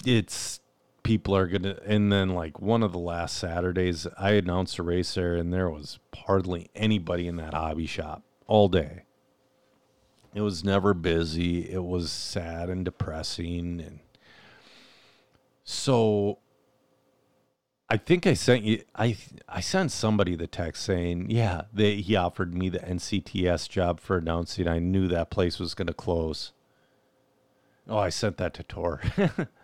[0.05, 0.61] it's
[1.09, 5.15] people are gonna and then like one of the last saturdays i announced a race
[5.15, 9.05] there and there was hardly anybody in that hobby shop all day.
[10.35, 11.71] It was never busy.
[11.71, 14.01] It was sad and depressing and
[15.65, 16.41] so
[17.89, 19.17] i think i sent you i
[19.49, 24.19] i sent somebody the text saying yeah they, he offered me the ncts job for
[24.19, 24.69] announcing.
[24.69, 26.53] I knew that place was going to close.
[27.89, 29.01] Oh i sent that to tor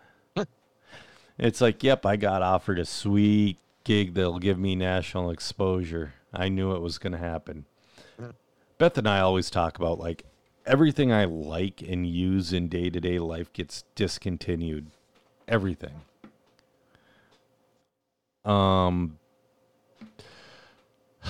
[1.37, 6.13] It's like, yep, I got offered a sweet gig that'll give me national exposure.
[6.33, 7.65] I knew it was going to happen.
[8.77, 10.25] Beth and I always talk about like
[10.65, 14.87] everything I like and use in day to day life gets discontinued.
[15.47, 16.01] Everything.
[18.43, 19.17] Um,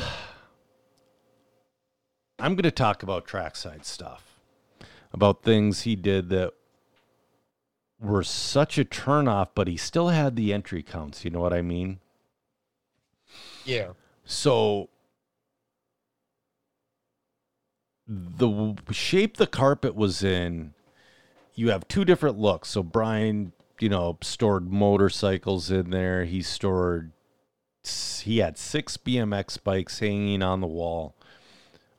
[2.40, 4.40] I'm going to talk about trackside stuff,
[5.14, 6.54] about things he did that
[8.06, 11.26] were such a turnoff, but he still had the entry counts.
[11.26, 12.00] You know what I mean?
[13.64, 13.90] Yeah.
[14.24, 14.90] So
[18.08, 20.74] the shape the carpet was in,
[21.54, 22.70] you have two different looks.
[22.70, 26.26] So Brian you know, stored motorcycles in there.
[26.26, 27.12] He stored,
[28.22, 31.16] he had six BMX bikes hanging on the wall.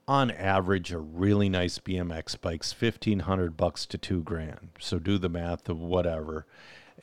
[0.08, 4.70] On average, a really nice BMX bike's fifteen hundred bucks to two grand.
[4.78, 6.46] So do the math of whatever.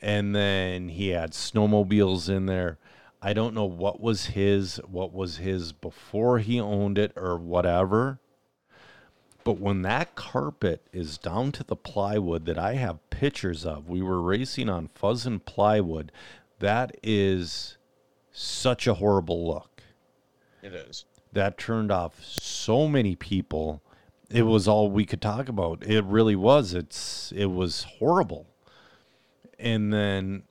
[0.00, 2.78] And then he had snowmobiles in there.
[3.20, 8.20] I don't know what was his, what was his before he owned it or whatever.
[9.44, 14.00] But when that carpet is down to the plywood that I have pictures of, we
[14.00, 16.10] were racing on fuzz and plywood.
[16.58, 17.76] That is
[18.32, 19.82] such a horrible look.
[20.62, 21.04] It is.
[21.34, 23.82] That turned off so many people.
[24.30, 25.84] It was all we could talk about.
[25.84, 26.74] It really was.
[26.74, 28.46] It's it was horrible.
[29.58, 30.44] And then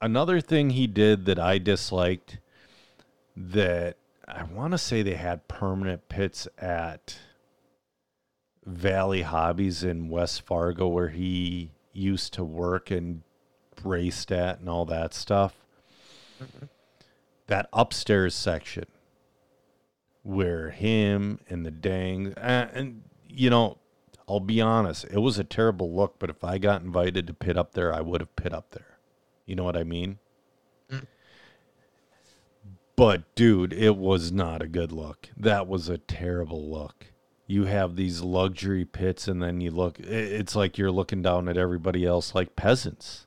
[0.00, 2.38] another thing he did that I disliked
[3.36, 7.18] that I want to say they had permanent pits at
[8.64, 13.22] Valley Hobbies in West Fargo where he used to work and
[13.84, 15.54] raced at and all that stuff.
[16.42, 16.66] Mm-hmm.
[17.48, 18.86] That upstairs section
[20.22, 23.78] where him and the dang uh, and you know,
[24.28, 27.56] I'll be honest, it was a terrible look, but if I got invited to pit
[27.56, 28.98] up there, I would have pit up there.
[29.46, 30.18] You know what I mean?
[32.94, 35.30] But dude, it was not a good look.
[35.36, 37.06] That was a terrible look.
[37.46, 39.98] You have these luxury pits, and then you look.
[39.98, 43.26] It's like you're looking down at everybody else like peasants,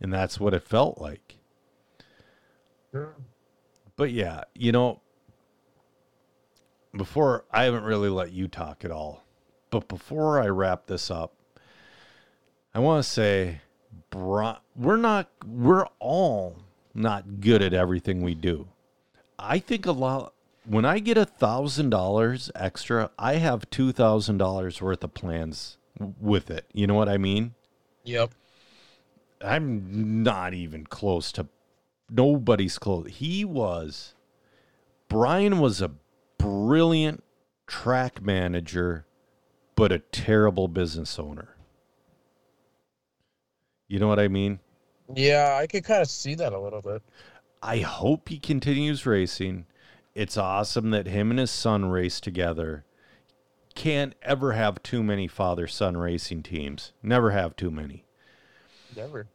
[0.00, 1.36] and that's what it felt like.
[3.96, 5.00] But yeah, you know,
[6.96, 9.22] before I haven't really let you talk at all,
[9.70, 11.34] but before I wrap this up,
[12.74, 13.60] I want to say,
[14.12, 16.56] we're not, we're all
[16.94, 18.68] not good at everything we do.
[19.38, 20.32] I think a lot.
[20.66, 25.76] When I get a thousand dollars extra, I have two thousand dollars worth of plans
[26.20, 26.64] with it.
[26.72, 27.54] You know what I mean?
[28.04, 28.30] Yep.
[29.42, 31.48] I'm not even close to
[32.08, 33.08] nobody's close.
[33.10, 34.14] He was
[35.08, 35.90] Brian was a
[36.44, 37.24] brilliant
[37.66, 39.06] track manager,
[39.76, 41.56] but a terrible business owner.
[43.88, 44.60] You know what I mean?
[45.14, 47.02] Yeah, I could kind of see that a little bit.
[47.62, 49.64] I hope he continues racing.
[50.14, 52.84] It's awesome that him and his son race together.
[53.74, 56.92] Can't ever have too many father son racing teams.
[57.02, 58.04] Never have too many.
[58.94, 59.28] Never.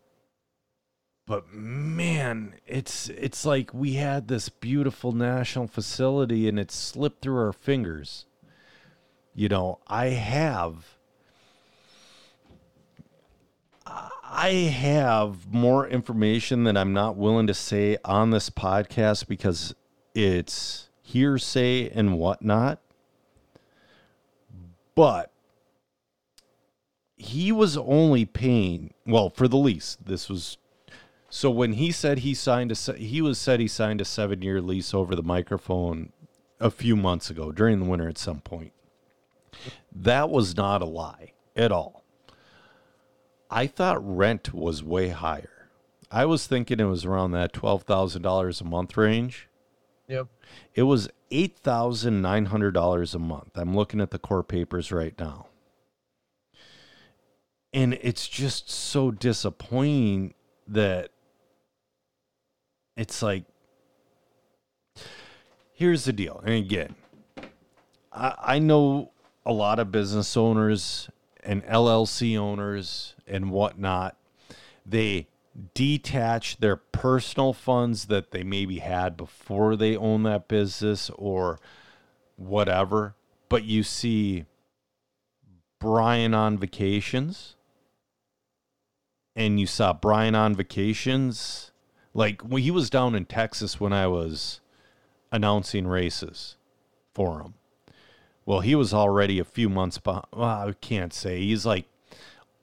[1.30, 7.38] But man it's it's like we had this beautiful national facility and it slipped through
[7.38, 8.26] our fingers.
[9.36, 10.98] You know i have
[13.86, 19.76] i have more information that i'm not willing to say on this podcast because
[20.16, 22.82] it's hearsay and whatnot.
[24.96, 25.32] But
[27.16, 30.58] he was only paying well for the lease this was
[31.30, 34.62] so when he said he signed a he was said he signed a 7 year
[34.62, 36.12] lease over the microphone
[36.60, 38.74] a few months ago during the winter at some point
[39.94, 42.04] that was not a lie at all
[43.50, 45.70] i thought rent was way higher
[46.12, 49.48] i was thinking it was around that $12,000 a month range
[50.08, 50.28] Yep.
[50.74, 53.52] it was $8,900 a month.
[53.54, 55.46] I'm looking at the court papers right now.
[57.72, 60.34] And it's just so disappointing
[60.68, 61.12] that
[63.00, 63.46] it's like,
[65.72, 66.42] here's the deal.
[66.44, 66.96] And again,
[68.12, 69.12] I, I know
[69.46, 71.10] a lot of business owners
[71.42, 74.18] and LLC owners and whatnot.
[74.86, 75.30] They
[75.74, 81.58] detach their personal funds that they maybe had before they own that business or
[82.36, 83.16] whatever.
[83.48, 84.44] But you see
[85.80, 87.56] Brian on vacations,
[89.38, 91.69] and you saw Brian on vacations.
[92.14, 94.60] Like when he was down in Texas when I was
[95.32, 96.58] announcing races
[97.14, 97.54] for him.
[98.46, 100.26] Well, he was already a few months behind.
[100.34, 101.42] Well, I can't say.
[101.42, 101.86] He's like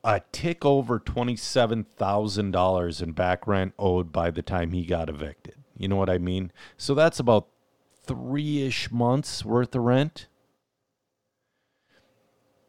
[0.02, 5.54] a tick over $27,000 in back rent owed by the time he got evicted.
[5.76, 6.52] You know what I mean?
[6.76, 7.46] So that's about
[8.04, 10.28] three ish months worth of rent.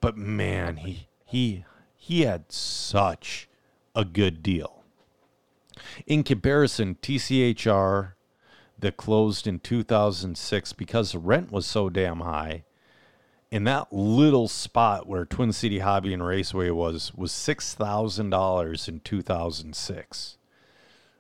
[0.02, 1.66] But man, he he
[1.96, 3.50] he had such
[3.96, 4.77] a good deal.
[6.06, 8.14] In comparison, TCHR
[8.80, 12.64] that closed in 2006 because the rent was so damn high
[13.52, 18.88] in that little spot where Twin City Hobby and Raceway was was six thousand dollars
[18.88, 20.38] in two thousand six.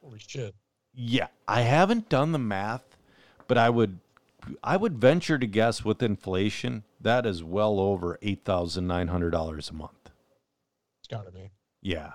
[0.03, 0.53] Holy shit.
[0.93, 2.97] Yeah, I haven't done the math,
[3.47, 3.99] but I would
[4.63, 9.31] I would venture to guess with inflation that is well over eight thousand nine hundred
[9.31, 10.09] dollars a month.
[10.99, 11.51] It's gotta be.
[11.81, 12.13] Yeah.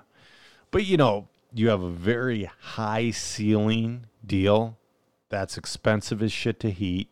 [0.71, 4.79] But you know, you have a very high ceiling deal.
[5.29, 7.09] That's expensive as shit to heat.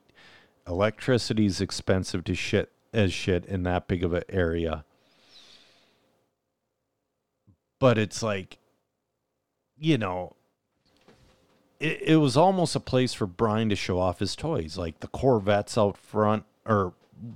[0.66, 4.84] Electricity is expensive to shit as shit in that big of an area.
[7.78, 8.58] But it's like,
[9.78, 10.36] you know,
[11.78, 15.08] it, it was almost a place for Brian to show off his toys, like the
[15.08, 16.92] Corvettes out front, or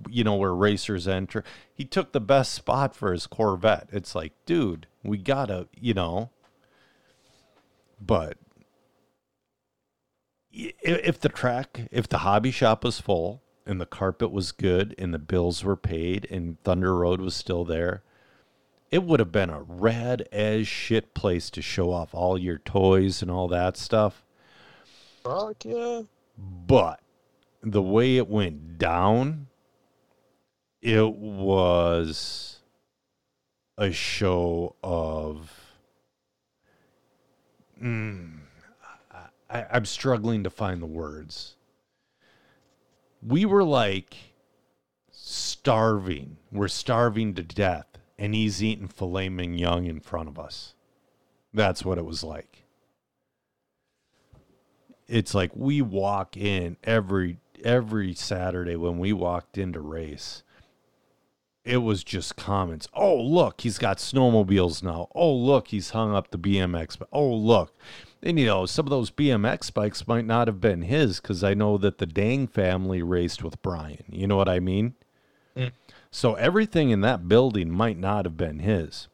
[0.09, 1.44] you know where racers enter.
[1.74, 3.88] He took the best spot for his Corvette.
[3.90, 6.30] It's like, dude, we gotta, you know.
[8.07, 8.38] But
[10.52, 15.12] if the track, if the hobby shop was full and the carpet was good and
[15.14, 18.02] the bills were paid and Thunder Road was still there,
[18.90, 23.22] it would have been a rad as shit place to show off all your toys
[23.22, 24.24] and all that stuff.
[25.22, 26.02] Fuck yeah.
[26.36, 27.00] But
[27.62, 29.46] the way it went down,
[30.82, 32.61] it was
[33.78, 35.64] a show of.
[37.83, 38.39] Mm,
[39.51, 41.55] I, I'm struggling to find the words.
[43.27, 44.16] We were like
[45.11, 46.37] starving.
[46.53, 47.87] We're starving to death,
[48.18, 50.75] and he's eating filet mignon in front of us.
[51.53, 52.64] That's what it was like
[55.09, 60.43] it's like we walk in every every Saturday when we walked into race.
[61.65, 62.89] It was just comments.
[62.93, 65.09] Oh, look, he's got snowmobiles now.
[65.15, 66.99] Oh, look, he's hung up the BMX.
[66.99, 67.75] But oh, look.
[68.23, 71.55] And you know, some of those BMX bikes might not have been his because I
[71.55, 74.05] know that the Dang family raced with Brian.
[74.09, 74.95] You know what I mean?
[75.57, 75.73] Mm.
[76.11, 79.09] So everything in that building might not have been his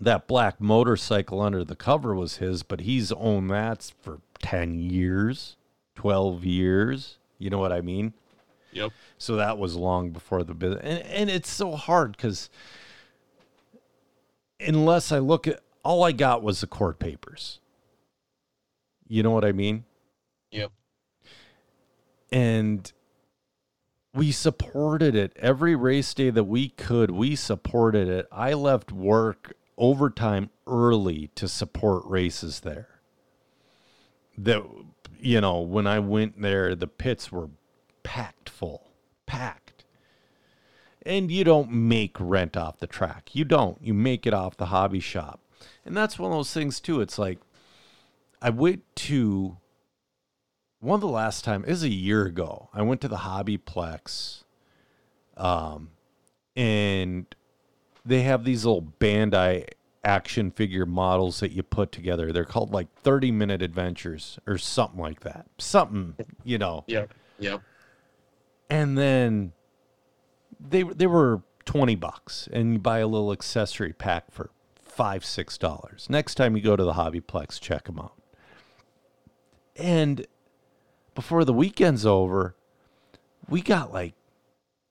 [0.00, 5.56] that black motorcycle under the cover was his, but he's owned that for 10 years,
[5.94, 7.18] 12 years.
[7.38, 8.14] You know what I mean?
[8.74, 8.92] Yep.
[9.18, 10.80] So that was long before the business.
[10.82, 12.50] And, and it's so hard because
[14.60, 17.60] unless I look at all I got was the court papers.
[19.08, 19.84] You know what I mean?
[20.50, 20.70] Yep.
[22.30, 22.92] and
[24.14, 29.54] we supported it every race day that we could we supported it i left work
[29.76, 32.88] overtime early to support races there
[34.38, 34.62] that
[35.18, 37.48] you know when i went there the pits were
[38.04, 38.90] packed full
[39.26, 39.84] packed
[41.06, 44.66] and you don't make rent off the track you don't you make it off the
[44.66, 45.40] hobby shop
[45.84, 47.38] and that's one of those things too it's like
[48.40, 49.56] i went to
[50.84, 52.68] one of the last time is a year ago.
[52.74, 54.44] I went to the Hobbyplex,
[55.36, 55.90] um,
[56.54, 57.26] and
[58.04, 59.66] they have these little Bandai
[60.04, 62.32] action figure models that you put together.
[62.32, 65.46] They're called like thirty minute adventures or something like that.
[65.58, 66.84] Something you know.
[66.86, 67.14] Yep.
[67.38, 67.62] Yep.
[68.70, 69.52] And then
[70.58, 74.50] they they were twenty bucks, and you buy a little accessory pack for
[74.80, 76.06] five six dollars.
[76.08, 78.14] Next time you go to the Hobbyplex, check them out.
[79.76, 80.26] And
[81.14, 82.54] before the weekend's over,
[83.48, 84.14] we got like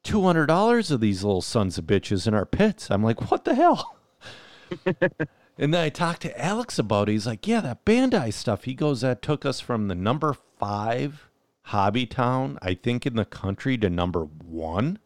[0.04, 2.92] two hundred dollars of these little sons of bitches in our pits.
[2.92, 3.98] I'm like, what the hell?
[4.86, 7.14] and then I talked to Alex about it.
[7.14, 8.66] He's like, yeah, that Bandai stuff.
[8.66, 11.30] He goes, that took us from the number five
[11.64, 14.99] hobby town, I think, in the country to number one.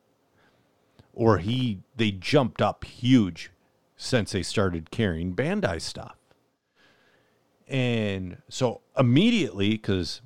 [1.14, 3.52] Or he they jumped up huge
[3.96, 6.16] since they started carrying Bandai stuff.
[7.68, 10.22] And so immediately, because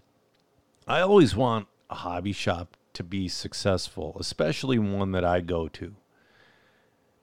[0.88, 5.96] I always want a hobby shop to be successful, especially one that I go to.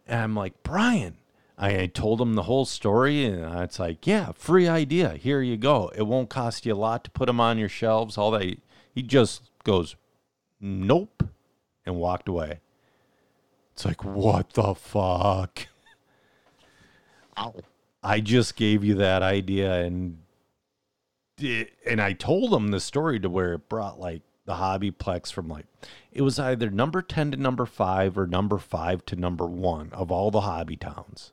[0.06, 1.18] And I'm like, Brian,
[1.58, 5.14] I told him the whole story, and it's like, yeah, free idea.
[5.14, 5.92] Here you go.
[5.94, 8.16] It won't cost you a lot to put them on your shelves.
[8.16, 8.58] All that.
[8.98, 9.94] He just goes,
[10.60, 11.22] nope,
[11.86, 12.58] and walked away.
[13.72, 15.68] It's like, what the fuck?
[17.38, 17.54] Ow.
[18.02, 20.18] I just gave you that idea and
[21.86, 25.66] and I told him the story to where it brought like the hobbyplex from like
[26.10, 30.10] it was either number 10 to number 5 or number 5 to number 1 of
[30.10, 31.30] all the hobby towns.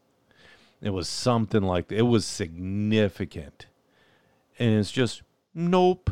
[0.83, 3.65] It was something like it was significant.
[4.59, 5.23] And it's just
[5.55, 6.11] nope.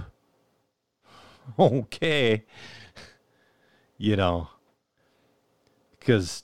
[1.59, 2.43] Okay.
[3.97, 4.49] You know,
[6.01, 6.43] cuz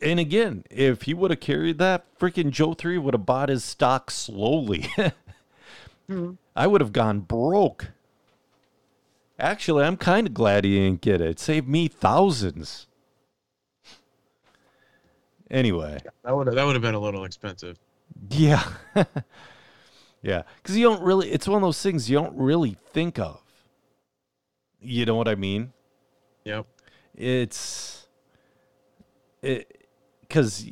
[0.00, 3.64] and again, if he would have carried that, freaking Joe 3 would have bought his
[3.64, 4.88] stock slowly.
[6.10, 6.32] Mm-hmm.
[6.54, 7.92] I would have gone broke.
[9.38, 11.30] Actually, I'm kind of glad he didn't get it.
[11.30, 12.86] It saved me thousands.
[15.50, 17.78] Anyway, That would have that would have been a little expensive.
[18.30, 18.64] yeah.
[20.22, 20.42] yeah.
[20.62, 23.41] Because you don't really, it's one of those things you don't really think of.
[24.82, 25.72] You know what I mean?
[26.44, 26.66] Yep.
[27.14, 28.06] it's
[29.42, 29.86] it
[30.20, 30.64] because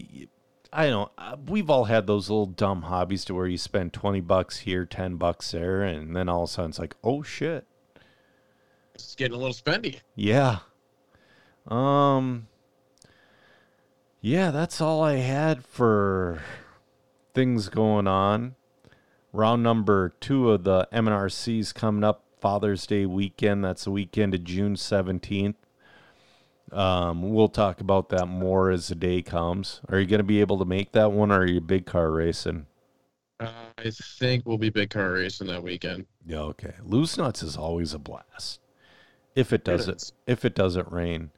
[0.72, 1.10] I don't.
[1.18, 4.84] Uh, we've all had those little dumb hobbies to where you spend twenty bucks here,
[4.84, 7.66] ten bucks there, and then all of a sudden it's like, oh shit,
[8.94, 10.00] It's getting a little spendy.
[10.14, 10.58] yeah.
[11.68, 12.46] Um.
[14.22, 16.42] Yeah, that's all I had for
[17.34, 18.54] things going on.
[19.32, 23.64] Round number two of the MNRC's coming up Father's Day weekend.
[23.64, 25.56] That's the weekend of June seventeenth.
[26.72, 29.80] Um, we'll talk about that more as the day comes.
[29.88, 32.10] Are you going to be able to make that one, or are you big car
[32.10, 32.66] racing?
[33.40, 36.06] Uh, I think we'll be big car racing that weekend.
[36.26, 36.74] Yeah, okay.
[36.84, 38.60] Loose nuts is always a blast.
[39.34, 40.12] If it doesn't, is.
[40.26, 41.30] if it doesn't rain.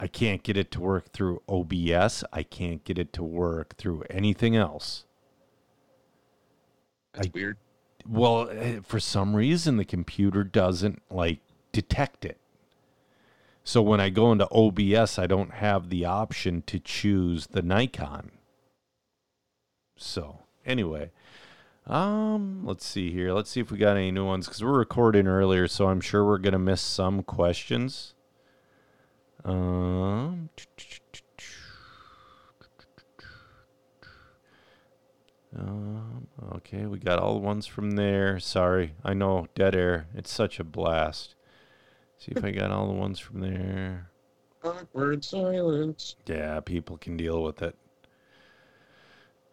[0.00, 2.24] I can't get it to work through OBS.
[2.32, 5.04] I can't get it to work through anything else.
[7.12, 7.56] That's I- weird.
[8.06, 11.40] Well, eh, for some reason, the computer doesn't like
[11.72, 12.38] detect it.
[13.64, 18.30] So when I go into OBS, I don't have the option to choose the Nikon.
[19.96, 21.12] So anyway,
[21.86, 23.32] um, let's see here.
[23.32, 26.26] Let's see if we got any new ones because we're recording earlier, so I'm sure
[26.26, 28.14] we're gonna miss some questions.
[29.44, 30.50] Um.
[35.56, 38.40] Um, okay, we got all the ones from there.
[38.40, 40.08] Sorry, I know dead air.
[40.14, 41.34] It's such a blast.
[42.24, 44.08] See if I got all the ones from there.
[44.64, 46.16] Awkward silence.
[46.24, 47.76] Yeah, people can deal with it.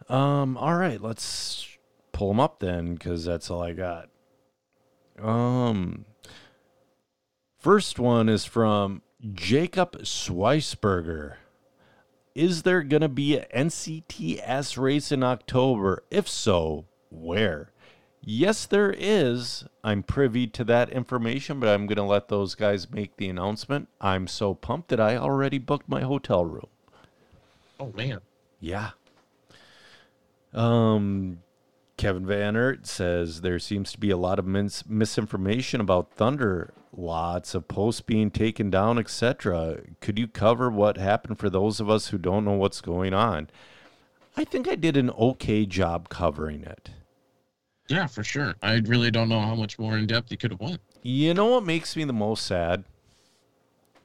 [0.08, 1.68] Um, all right, let's
[2.14, 4.08] pull them up then, because that's all I got.
[5.22, 6.06] Um,
[7.60, 9.02] first one is from
[9.34, 11.34] Jacob Schweisberger.
[12.34, 16.06] Is there going to be an NCTS race in October?
[16.10, 17.71] If so, where?
[18.24, 19.66] Yes, there is.
[19.84, 23.88] I'm privy to that information, but I'm going to let those guys make the announcement.
[24.00, 26.68] I'm so pumped that I already booked my hotel room.
[27.80, 28.20] Oh man.
[28.60, 28.92] Yeah.
[30.54, 31.40] Um,
[31.98, 36.74] Kevin Van Ert says there seems to be a lot of mis- misinformation about Thunder,
[36.96, 39.80] lots of posts being taken down, etc.
[40.00, 43.50] Could you cover what happened for those of us who don't know what's going on?
[44.38, 46.92] I think I did an okay job covering it.
[47.92, 48.56] Yeah, for sure.
[48.62, 50.80] I really don't know how much more in depth you could have went.
[51.04, 52.86] You know what makes me the most sad?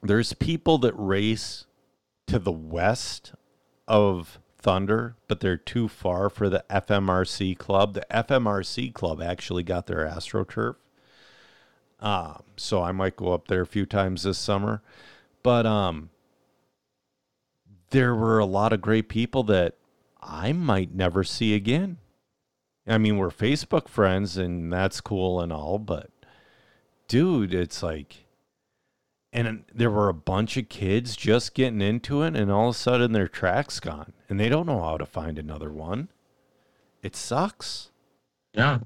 [0.03, 1.67] There's people that race
[2.27, 3.33] to the west
[3.87, 7.95] of Thunder, but they're too far for the FMRC club.
[7.95, 10.75] The FMRC club actually got their AstroTurf.
[12.01, 14.83] Um, so I might go up there a few times this summer.
[15.45, 16.11] But um
[17.91, 19.75] there were a lot of great people that
[20.21, 21.99] I might never see again.
[22.87, 26.11] I mean, we're Facebook friends and that's cool and all, but
[27.09, 28.25] dude, it's like
[29.33, 32.79] and there were a bunch of kids just getting into it and all of a
[32.79, 36.09] sudden their track's gone and they don't know how to find another one.
[37.03, 37.91] It sucks.
[38.55, 38.79] Yeah.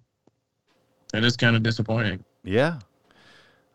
[1.15, 2.25] It is kind of disappointing.
[2.43, 2.79] Yeah.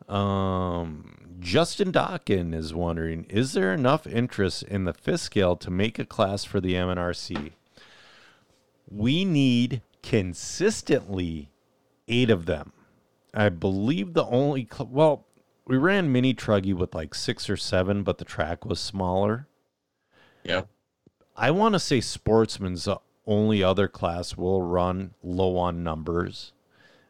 [0.07, 5.97] Um, Justin Dawkin is wondering Is there enough interest in the fifth scale to make
[5.99, 7.51] a class for the MNRC?
[8.89, 11.49] We need consistently
[12.07, 12.71] eight of them.
[13.33, 15.25] I believe the only, cl- well,
[15.67, 19.47] we ran Mini Truggy with like six or seven, but the track was smaller.
[20.43, 20.61] Yeah.
[21.35, 26.53] I want to say Sportsman's the only other class will run low on numbers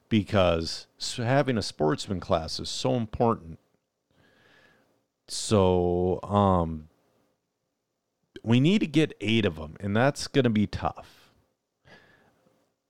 [0.08, 0.88] because
[1.18, 3.60] having a sportsman class is so important.
[5.28, 6.88] So, um,
[8.42, 11.15] we need to get eight of them, and that's going to be tough.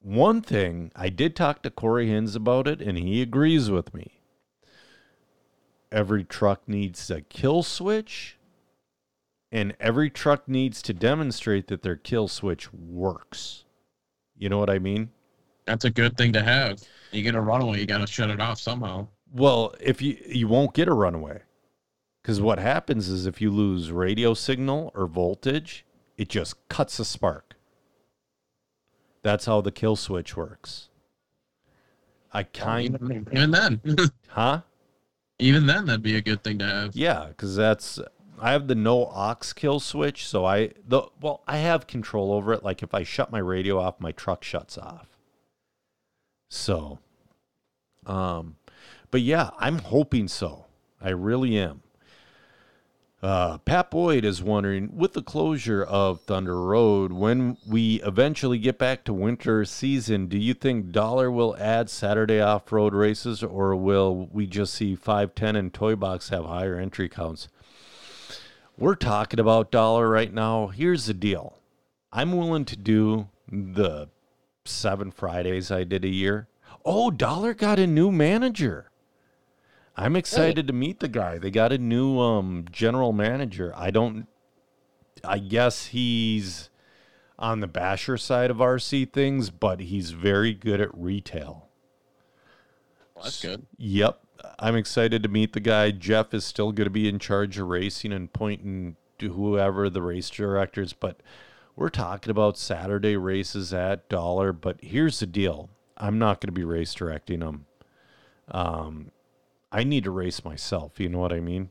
[0.05, 4.21] One thing I did talk to Corey Hins about it, and he agrees with me.
[5.91, 8.37] Every truck needs a kill switch,
[9.51, 13.65] and every truck needs to demonstrate that their kill switch works.
[14.37, 15.09] You know what I mean?
[15.65, 16.83] That's a good thing to have.
[17.11, 19.07] You get a runaway, you got to shut it off somehow.
[19.33, 21.41] Well, if you you won't get a runaway.
[22.23, 25.83] Cuz what happens is if you lose radio signal or voltage,
[26.15, 27.54] it just cuts a spark.
[29.25, 30.89] That's how the kill switch works.
[32.31, 33.81] I kind Even, even then,
[34.27, 34.61] huh?
[35.39, 36.95] even then, that'd be a good thing to have.
[36.95, 37.99] Yeah, because that's
[38.39, 42.53] I have the no aux kill switch, so I the well I have control over
[42.53, 42.63] it.
[42.63, 45.07] Like if I shut my radio off, my truck shuts off.
[46.51, 46.99] So,
[48.05, 48.57] um,
[49.09, 50.67] but yeah, I'm hoping so.
[51.01, 51.81] I really am.
[53.21, 58.77] Uh, Pat Boyd is wondering, with the closure of Thunder Road, when we eventually get
[58.77, 64.29] back to winter season, do you think Dollar will add Saturday off-road races, or will
[64.31, 67.47] we just see 510 and Toy Box have higher entry counts?
[68.77, 70.67] We're talking about Dollar right now.
[70.67, 71.57] Here's the deal:
[72.11, 74.09] I'm willing to do the
[74.65, 76.49] seven Fridays I did a year.
[76.83, 78.91] Oh, Dollar got a new manager.
[79.97, 81.37] I'm excited to meet the guy.
[81.37, 83.73] They got a new um, general manager.
[83.75, 84.27] I don't.
[85.23, 86.69] I guess he's
[87.39, 91.67] on the basher side of RC things, but he's very good at retail.
[93.15, 93.65] Well, that's good.
[93.77, 94.19] Yep.
[94.59, 95.91] I'm excited to meet the guy.
[95.91, 100.01] Jeff is still going to be in charge of racing and pointing to whoever the
[100.01, 101.21] race directors, but
[101.75, 104.51] we're talking about Saturday races at Dollar.
[104.53, 107.65] But here's the deal I'm not going to be race directing them.
[108.49, 109.11] Um,
[109.75, 111.01] I need to race myself.
[111.01, 111.69] You know what I mean?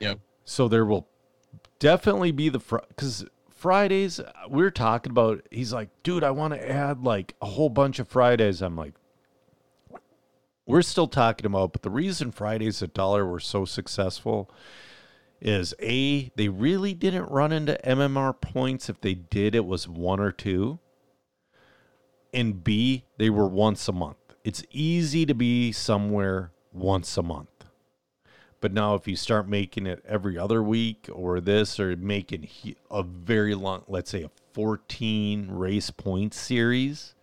[0.00, 0.20] Yep.
[0.44, 1.08] So there will
[1.78, 4.20] definitely be the because Fridays
[4.50, 5.40] we're talking about.
[5.50, 8.60] He's like, dude, I want to add like a whole bunch of Fridays.
[8.60, 8.92] I'm like,
[10.66, 14.50] we're still talking about, but the reason Fridays at Dollar were so successful
[15.40, 18.90] is a they really didn't run into MMR points.
[18.90, 20.78] If they did, it was one or two.
[22.34, 24.18] And B, they were once a month.
[24.44, 27.48] It's easy to be somewhere once a month.
[28.60, 32.48] But now, if you start making it every other week or this, or making
[32.90, 37.14] a very long, let's say a 14 race point series,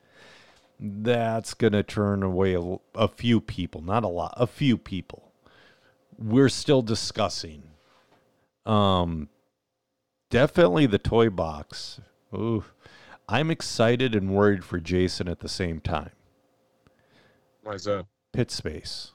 [0.80, 5.32] that's going to turn away a, a, few people, not a lot, a few people.
[6.18, 7.64] We're still discussing.
[8.66, 9.30] Um,
[10.30, 11.99] definitely the toy box.
[12.34, 12.64] Ooh,
[13.28, 16.12] I'm excited and worried for Jason at the same time.
[17.64, 18.06] Why's that?
[18.34, 19.12] Pit space.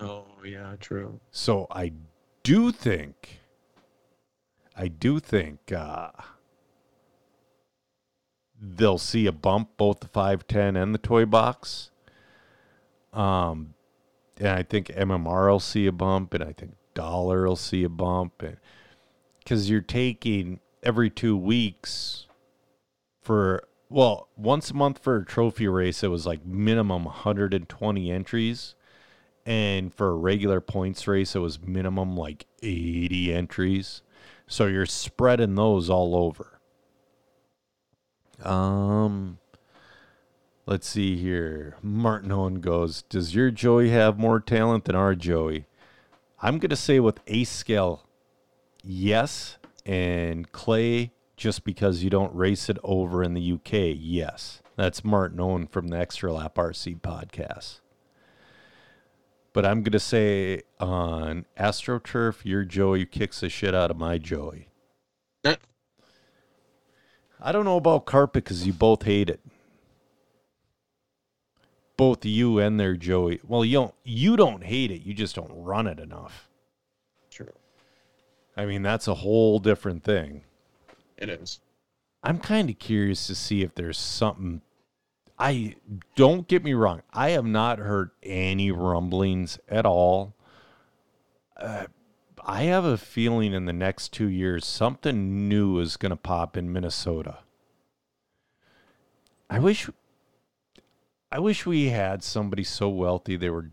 [0.00, 1.20] Oh yeah, true.
[1.30, 1.92] So I
[2.42, 3.40] do think,
[4.74, 6.10] I do think uh,
[8.58, 11.90] they'll see a bump both the 510 and the toy box.
[13.12, 13.74] Um,
[14.38, 17.88] and I think MMR will see a bump, and I think Dollar will see a
[17.90, 18.42] bump,
[19.38, 22.26] because you're taking every two weeks
[23.20, 28.74] for well once a month for a trophy race, it was like minimum 120 entries
[29.46, 34.02] and for a regular points race, it was minimum like 80 entries.
[34.46, 36.60] So you're spreading those all over.
[38.42, 39.38] Um,
[40.66, 41.76] let's see here.
[41.82, 45.66] Martin Owen goes, Does your Joey have more talent than our Joey?
[46.42, 48.06] I'm going to say with eighth scale,
[48.82, 49.58] yes.
[49.84, 54.62] And Clay, just because you don't race it over in the UK, yes.
[54.76, 57.80] That's Martin Owen from the Extra Lap RC podcast.
[59.52, 64.16] But I'm going to say on AstroTurf, your Joey kicks the shit out of my
[64.16, 64.68] Joey.
[65.44, 65.56] Eh.
[67.40, 69.40] I don't know about carpet because you both hate it.
[71.96, 73.40] Both you and their Joey.
[73.46, 73.94] Well, you don't.
[74.04, 75.02] You don't hate it.
[75.02, 76.48] You just don't run it enough.
[77.30, 77.52] True.
[78.56, 80.44] I mean, that's a whole different thing.
[81.18, 81.60] It is.
[82.22, 84.62] I'm kind of curious to see if there's something
[85.40, 85.76] I
[86.16, 87.00] don't get me wrong.
[87.14, 90.34] I have not heard any rumblings at all.
[91.56, 91.86] Uh,
[92.44, 96.58] I have a feeling in the next two years something new is going to pop
[96.58, 97.38] in Minnesota.
[99.48, 99.88] I wish,
[101.32, 103.70] I wish we had somebody so wealthy they were,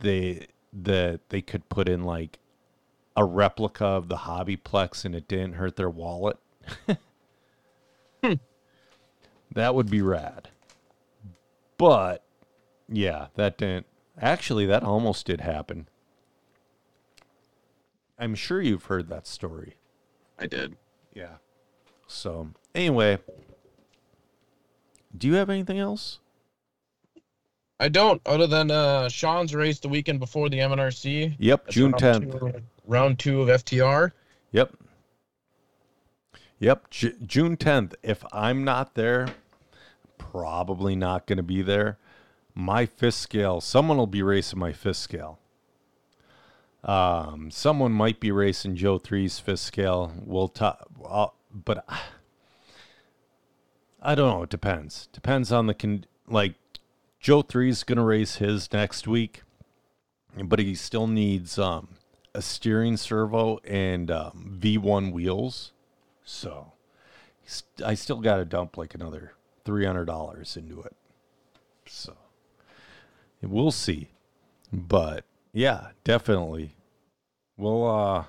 [0.00, 2.40] they that they could put in like
[3.16, 6.38] a replica of the Hobbyplex and it didn't hurt their wallet.
[8.24, 8.32] hmm.
[9.52, 10.50] That would be rad.
[11.78, 12.24] But
[12.88, 13.86] yeah, that didn't.
[14.20, 15.88] Actually, that almost did happen.
[18.18, 19.76] I'm sure you've heard that story.
[20.38, 20.76] I did.
[21.14, 21.36] Yeah.
[22.08, 23.18] So, anyway,
[25.16, 26.18] do you have anything else?
[27.80, 31.36] I don't, other than uh, Sean's race the weekend before the MNRC.
[31.38, 32.40] Yep, That's June round 10th.
[32.54, 34.10] two- round two of FTR.
[34.50, 34.74] Yep.
[36.58, 37.94] Yep, J- June 10th.
[38.02, 39.28] If I'm not there,
[40.18, 41.98] probably not going to be there.
[42.54, 43.60] my fifth scale.
[43.60, 45.38] Someone will be racing my fifth scale.
[46.84, 50.12] Um, someone might be racing Joe Three's fifth scale.
[50.24, 52.00] We'll talk, uh, but I,
[54.02, 54.42] I don't know.
[54.42, 55.08] It depends.
[55.12, 56.04] Depends on the con.
[56.28, 56.54] Like
[57.20, 59.42] Joe Three's gonna race his next week,
[60.44, 61.88] but he still needs um
[62.34, 65.72] a steering servo and um, V1 wheels.
[66.24, 66.72] So
[67.84, 69.32] I still got to dump like another
[69.68, 70.96] three hundred dollars into it.
[71.84, 72.14] So
[73.42, 74.08] we'll see,
[74.72, 76.74] but yeah, definitely.
[77.58, 78.24] Well, uh,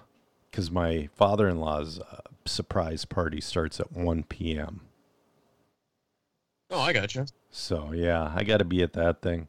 [0.51, 4.81] because my father-in-law's uh, surprise party starts at one p.m.
[6.71, 7.25] Oh, I got you.
[7.49, 9.47] So yeah, I got to be at that thing.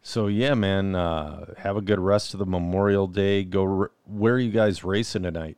[0.00, 3.42] So yeah, man, uh, have a good rest of the Memorial Day.
[3.42, 3.88] Go.
[4.06, 5.56] Where are you guys racing tonight?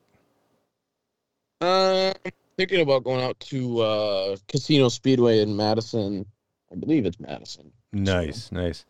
[1.60, 2.14] Uh,
[2.56, 6.26] thinking about going out to uh, Casino Speedway in Madison.
[6.72, 7.72] I believe it's Madison.
[7.92, 8.84] Nice, nice.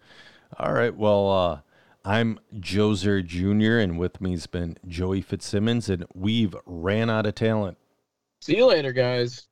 [0.59, 0.95] All right.
[0.95, 1.61] Well, uh,
[2.05, 3.79] I'm Joser Jr.
[3.79, 7.79] and with me's been Joey Fitzsimmons, and we've ran out of talent.
[8.41, 9.49] See you later, guys.